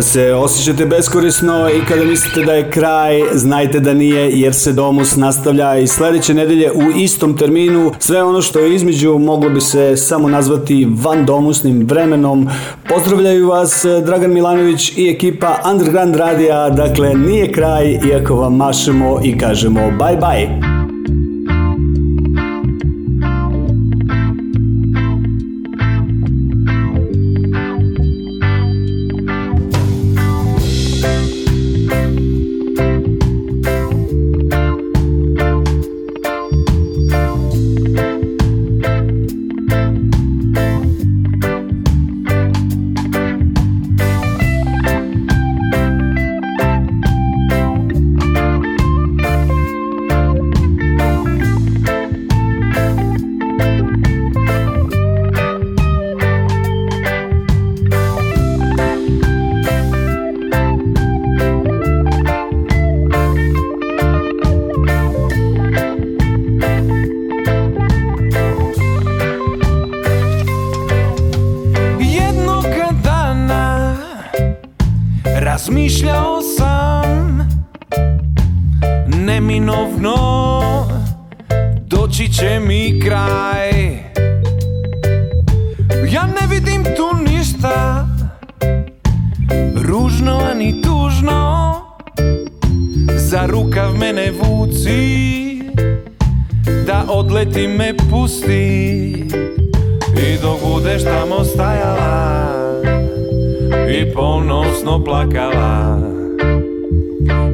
[0.00, 4.72] Kada se osjećate beskorisno i kada mislite da je kraj, znajte da nije jer se
[4.72, 7.92] Domus nastavlja i sledeće nedelje u istom terminu.
[7.98, 12.48] Sve ono što je između moglo bi se samo nazvati van domusnim vremenom.
[12.88, 16.70] Pozdravljaju vas Dragan Milanović i ekipa Underground Radija.
[16.70, 20.59] Dakle, nije kraj iako vam mašemo i kažemo bye bye.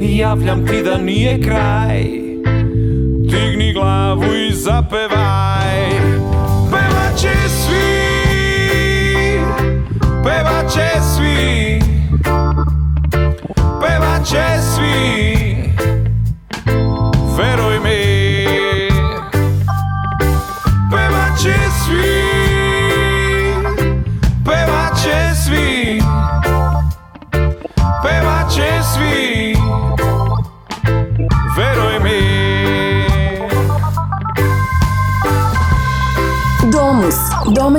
[0.08, 2.02] javljam ti da nije kraj
[3.20, 5.90] Digni glavu i zapevaj
[6.70, 7.96] Pevaće svi
[10.24, 11.80] Pevaće svi
[13.80, 15.45] Pevaće svi